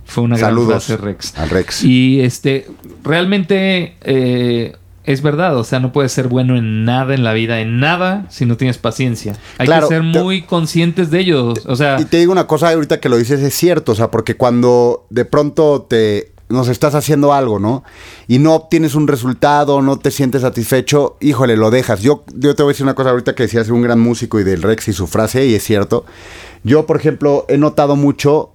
[0.05, 1.39] fue una Saludos gran frase Rex.
[1.39, 1.85] al Rex.
[1.85, 2.67] Y este,
[3.05, 7.61] realmente eh, es verdad, o sea, no puedes ser bueno en nada en la vida,
[7.61, 9.35] en nada, si no tienes paciencia.
[9.57, 12.47] Hay Claro, que ser te- muy conscientes de ello, o sea, Y te digo una
[12.47, 16.69] cosa, ahorita que lo dices es cierto, o sea, porque cuando de pronto te nos
[16.69, 17.85] estás haciendo algo, ¿no?
[18.27, 22.01] Y no obtienes un resultado, no te sientes satisfecho, híjole, lo dejas.
[22.01, 24.41] Yo, yo te voy a decir una cosa ahorita que decías de un gran músico
[24.41, 26.05] y del Rex y su frase, y es cierto.
[26.65, 28.53] Yo, por ejemplo, he notado mucho,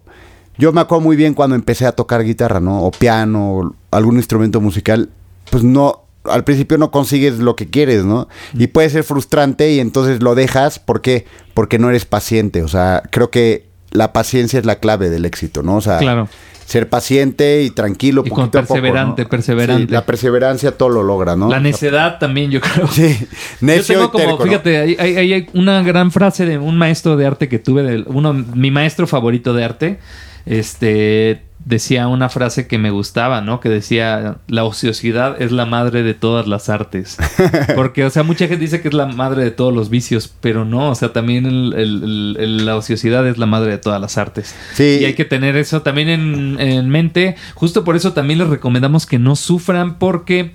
[0.58, 2.84] yo me acuerdo muy bien cuando empecé a tocar guitarra, ¿no?
[2.84, 5.10] O piano, o algún instrumento musical,
[5.52, 8.28] pues no, al principio no consigues lo que quieres, ¿no?
[8.54, 11.26] Y puede ser frustrante y entonces lo dejas, ¿por qué?
[11.54, 15.64] Porque no eres paciente, o sea, creo que la paciencia es la clave del éxito,
[15.64, 15.78] ¿no?
[15.78, 16.28] O sea, Claro.
[16.66, 19.30] ser paciente y tranquilo, Y con poco, perseverante, ¿no?
[19.30, 19.86] perseverante.
[19.88, 21.50] Sí, la perseverancia todo lo logra, ¿no?
[21.50, 22.88] la necedad también, yo creo.
[22.88, 23.28] Sí, Yo
[23.62, 24.52] necio tengo y como, terco, ¿no?
[24.52, 28.04] fíjate, hay, hay- hay una gran frase de un maestro de arte que tuve, de
[28.08, 30.00] uno, mi maestro favorito de arte,
[30.46, 33.60] este decía una frase que me gustaba, ¿no?
[33.60, 37.18] Que decía, la ociosidad es la madre de todas las artes.
[37.76, 40.66] Porque, o sea, mucha gente dice que es la madre de todos los vicios, pero
[40.66, 44.02] no, o sea, también el- el- el- el- la ociosidad es la madre de todas
[44.02, 44.54] las artes.
[44.74, 44.98] Sí.
[45.02, 47.36] Y hay que tener eso también en, en mente.
[47.56, 50.54] Justo por eso también les recomendamos que no sufran porque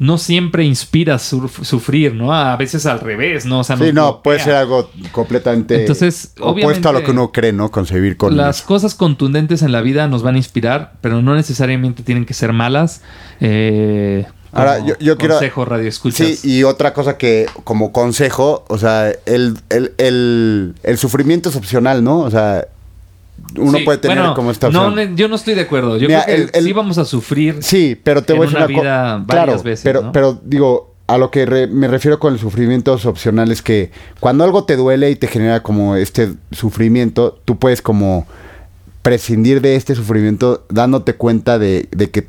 [0.00, 2.32] no siempre inspira surf- sufrir, ¿no?
[2.32, 3.60] A veces al revés, ¿no?
[3.60, 7.52] O sea, Sí, no, puede ser algo completamente Entonces, opuesto a lo que uno cree,
[7.52, 7.70] ¿no?
[7.70, 12.02] Concebir con Las cosas contundentes en la vida nos van a inspirar, pero no necesariamente
[12.02, 13.02] tienen que ser malas.
[13.40, 16.26] Eh, Ahora, yo- yo quiero- Consejo radio escuchas.
[16.38, 21.56] Sí, y otra cosa que como consejo, o sea, el, el, el, el sufrimiento es
[21.56, 22.20] opcional, ¿no?
[22.20, 22.66] O sea,
[23.56, 25.10] uno Sí, puede tener bueno, como esta no, opción.
[25.12, 25.96] ne- yo no estoy de acuerdo.
[25.98, 27.56] Yo Mira, creo que el- el- sí vamos a sufrir.
[27.62, 30.12] Sí, pero te voy a decir una claro, veces, pero, ¿no?
[30.12, 34.44] pero digo, a lo que re- me refiero con el sufrimiento opcional es que cuando
[34.44, 38.26] algo te duele y te genera como este sufrimiento, tú puedes como
[39.02, 42.28] prescindir de este sufrimiento dándote cuenta de, de que,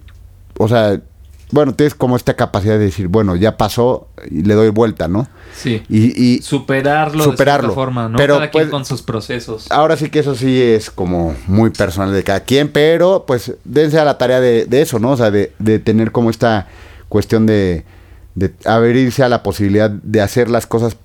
[0.57, 0.99] o sea,
[1.51, 5.27] bueno, tienes como esta capacidad de decir, bueno, ya pasó y le doy vuelta, ¿no?
[5.55, 5.83] Sí.
[5.89, 7.69] Y, y Superarlo, Superarlo.
[7.69, 8.17] de forma, ¿no?
[8.17, 9.69] Pero Cada quien puede- con sus procesos.
[9.71, 13.99] Ahora sí que eso sí es como muy personal de cada quien, pero pues dense
[13.99, 15.11] a la tarea de, de eso, ¿no?
[15.11, 16.67] O sea, de, de tener como esta
[17.09, 17.83] cuestión de,
[18.35, 20.95] de abrirse a la posibilidad de hacer las cosas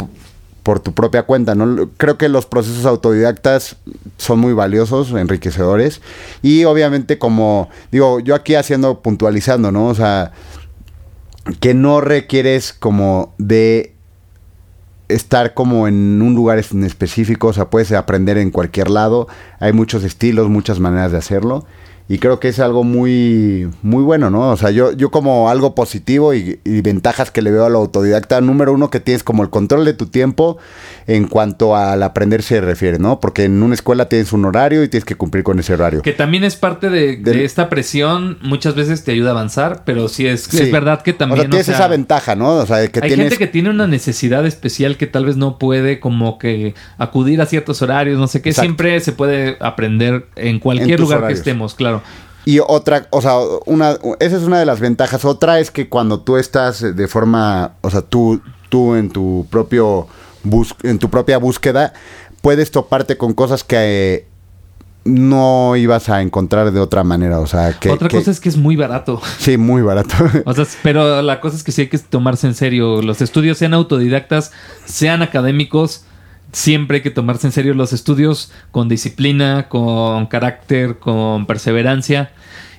[0.67, 1.91] por tu propia cuenta, ¿no?
[1.97, 3.77] Creo que los procesos autodidactas
[4.17, 6.01] son muy valiosos, enriquecedores,
[6.43, 9.87] y obviamente como, digo, yo aquí haciendo, puntualizando, ¿no?
[9.87, 10.33] O sea,
[11.61, 13.95] que no requieres como de
[15.07, 19.29] estar como en un lugar en específico, o sea, puedes aprender en cualquier lado,
[19.61, 21.64] hay muchos estilos, muchas maneras de hacerlo
[22.09, 24.51] y creo que es algo muy, muy bueno, ¿no?
[24.51, 28.41] O sea, yo, yo como algo positivo y, y ventajas que le veo al autodidacta,
[28.41, 30.57] número uno, que tienes como el control de tu tiempo
[31.09, 33.19] en cuanto al aprender se refiere, ¿no?
[33.21, 36.03] Porque en una escuela tienes un horario y tienes que cumplir con ese horario.
[36.03, 40.09] Que también es parte de, de esta presión, muchas veces te ayuda a avanzar, pero
[40.09, 40.63] sí es, Sí.
[40.63, 41.41] es verdad que también...
[41.41, 42.51] o sea, tienes o sea, esa ventaja, ¿no?
[42.57, 43.29] O sea, que hay tienes...
[43.31, 47.47] gente que tiene una necesidad especial que tal vez no puede como que acudir a
[47.47, 48.51] ciertos horarios, no sé qué.
[48.51, 48.67] Exacto.
[48.67, 51.39] Siempre se puede aprender en cualquier En lugar horarios.
[51.39, 51.95] que estemos, claro.
[52.44, 55.24] Y otra, o sea, una, esa es una de las ventajas.
[55.24, 60.07] Otra es que cuando tú estás de forma, o sea, tú, tú en tu propio
[60.44, 61.92] bus, en tu propia búsqueda,
[62.42, 64.26] puedes toparte con cosas que eh,
[65.05, 67.40] no ibas a encontrar de otra manera.
[67.40, 67.90] O sea, que.
[67.90, 69.20] Otra que- cosa es que es muy barato.
[69.38, 70.14] Sí, muy barato.
[70.44, 73.03] O sea, pero la cosa es que sí hay que tomarse en serio.
[73.03, 74.53] Los estudios, sean autodidactas,
[74.84, 76.05] sean académicos,
[76.53, 82.30] siempre hay que tomarse en serio los estudios con disciplina, con carácter, con perseverancia.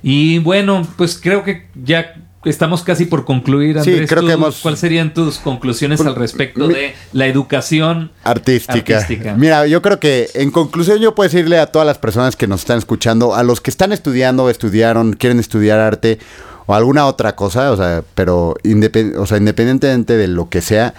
[0.04, 2.16] Y bueno, pues creo que ya
[2.46, 4.10] estamos casi por concluir, Sí, Andrés.
[4.10, 8.12] creo Tú, que hemos- ¿Cuáles serían tus conclusiones Pues, al respecto mi- de la educación?
[8.24, 8.98] Artística.
[9.00, 9.34] Artística.
[9.36, 12.62] Mira, yo creo que en conclusión yo puedo decirle a todas las personas que nos
[12.62, 16.20] están escuchando, a los que están estudiando, estudiaron, quieren estudiar arte
[16.68, 20.94] o alguna otra cosa, o sea, pero independ- o sea, independientemente de lo que sea,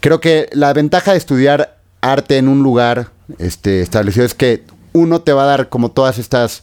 [0.00, 1.73] creo que la ventaja de estudiar
[2.12, 6.18] arte en un lugar este, establecido es que uno te va a dar como todas
[6.18, 6.62] estas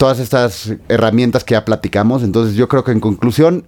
[0.00, 2.22] todas estas herramientas que ya platicamos.
[2.22, 3.66] Entonces yo creo que en conclusión,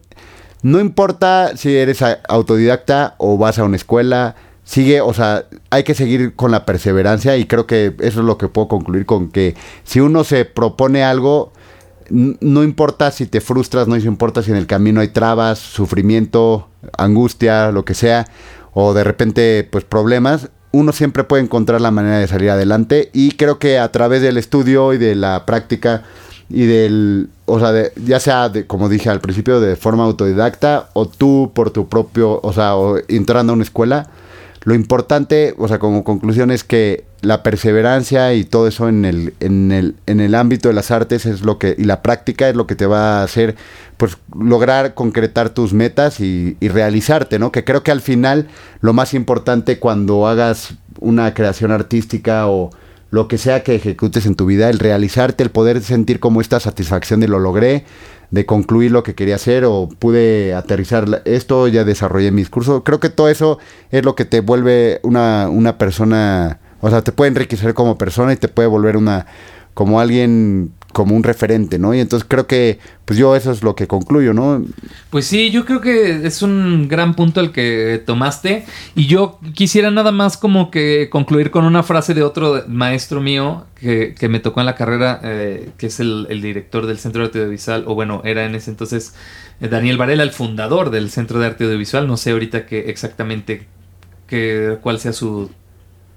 [0.62, 5.94] no importa si eres autodidacta o vas a una escuela, sigue, o sea, hay que
[5.94, 9.54] seguir con la perseverancia y creo que eso es lo que puedo concluir con que
[9.84, 11.52] si uno se propone algo,
[12.08, 17.70] no importa si te frustras, no importa si en el camino hay trabas, sufrimiento, angustia,
[17.72, 18.26] lo que sea,
[18.72, 23.32] o de repente pues problemas, uno siempre puede encontrar la manera de salir adelante y
[23.32, 26.02] creo que a través del estudio y de la práctica
[26.48, 30.88] y del, o sea, de- ya sea, de, como dije al principio, de forma autodidacta
[30.92, 34.08] o tú por tu propio, o sea, o entrando a una escuela,
[34.64, 39.34] lo importante, o sea, como conclusión es que la perseverancia y todo eso en el,
[39.40, 42.54] en el, en el ámbito de las artes es lo que, y la práctica es
[42.54, 43.56] lo que te va a hacer,
[43.96, 47.50] pues, lograr concretar tus metas y, y realizarte, ¿no?
[47.50, 48.48] Que creo que al final
[48.80, 52.70] lo más importante cuando hagas una creación artística o
[53.10, 56.60] lo que sea que ejecutes en tu vida, el realizarte, el poder sentir como esta
[56.60, 57.84] satisfacción de lo logré,
[58.32, 62.82] de concluir lo que quería hacer o pude aterrizar esto, ya desarrollé mi discurso.
[62.82, 63.58] Creo que todo eso
[63.90, 68.32] es lo que te vuelve una, una persona, o sea, te puede enriquecer como persona
[68.32, 69.26] y te puede volver una,
[69.74, 71.94] como alguien, como un referente, ¿no?
[71.94, 74.64] Y entonces creo que, pues yo eso es lo que concluyo, ¿no?
[75.10, 78.64] Pues sí, yo creo que es un gran punto el que tomaste.
[78.94, 83.66] Y yo quisiera nada más como que concluir con una frase de otro maestro mío
[83.80, 87.26] que, que me tocó en la carrera, eh, que es el, director del Centro de
[87.26, 89.14] Arte Audiovisual, o bueno, era en ese entonces
[89.60, 92.06] eh, Daniel Varela, el fundador del Centro de Arte Audiovisual.
[92.06, 93.66] No sé ahorita que exactamente
[94.26, 95.50] que, cuál sea su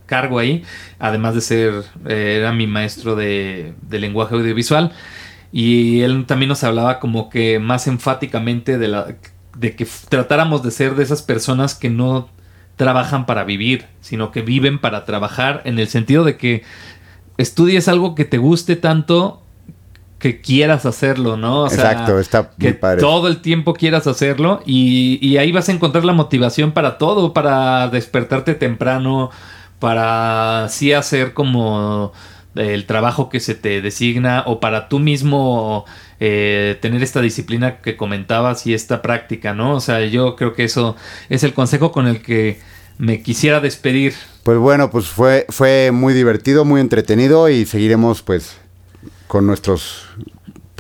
[0.06, 0.64] cargo ahí,
[1.00, 1.74] además de ser,
[2.08, 4.92] eh, era mi maestro de, de lenguaje audiovisual.
[5.52, 9.16] Y él también nos hablaba como que más enfáticamente de la
[9.58, 12.28] de que tratáramos de ser de esas personas que no
[12.76, 16.64] trabajan para vivir, sino que viven para trabajar en el sentido de que
[17.38, 19.42] estudies algo que te guste tanto
[20.20, 21.62] que quieras hacerlo, ¿no?
[21.64, 23.00] O sea, Exacto, está muy que padre.
[23.00, 27.32] todo el tiempo quieras hacerlo y, y ahí vas a encontrar la motivación para todo,
[27.34, 29.30] para despertarte temprano,
[29.80, 32.14] para sí hacer como
[32.56, 35.86] el trabajo que se te designa o para tú mismo
[36.20, 39.76] eh, tener esta disciplina que comentabas y esta práctica, ¿no?
[39.76, 40.96] O sea, yo creo que eso
[41.30, 42.60] es el consejo con el que
[42.98, 44.14] me quisiera despedir.
[44.44, 48.58] Pues bueno, pues fue, fue muy divertido, muy entretenido y seguiremos pues
[49.28, 50.08] con nuestros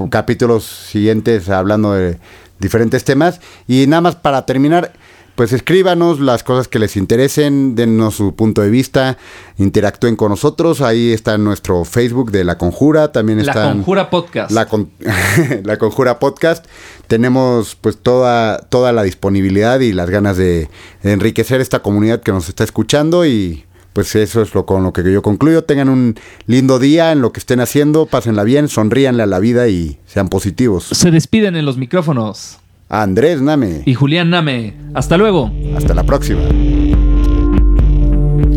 [0.09, 2.17] capítulos siguientes hablando de
[2.59, 3.41] diferentes temas.
[3.67, 4.93] Y nada más para terminar,
[5.35, 9.17] pues escríbanos las cosas que les interesen, denos su punto de vista,
[9.57, 10.81] interactúen con nosotros.
[10.81, 14.51] Ahí está nuestro Facebook de La Conjura, también La está Conjura Podcast.
[14.51, 14.89] la, Con-
[15.63, 16.65] la Conjura Podcast.
[17.07, 20.69] Tenemos pues toda, toda la disponibilidad y las ganas de,
[21.03, 24.91] de enriquecer esta comunidad que nos está escuchando y pues eso es lo con lo
[24.91, 25.63] que yo concluyo.
[25.63, 26.15] Tengan un
[26.47, 30.27] lindo día en lo que estén haciendo, pásenla bien, sonríanle a la vida y sean
[30.29, 30.85] positivos.
[30.91, 32.57] Se despiden en los micrófonos.
[32.89, 34.73] Andrés Name, Y Julián Name.
[34.93, 35.51] Hasta luego.
[35.75, 36.41] hasta la próxima.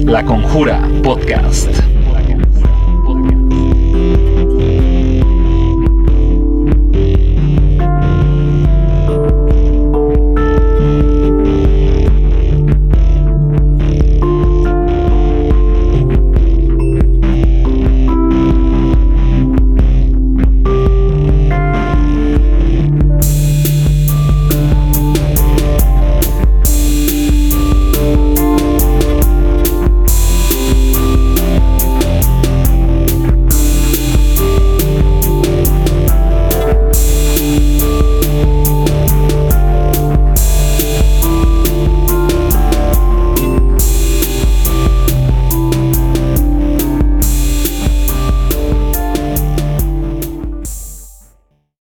[0.04, 1.68] La Conjura Podcast.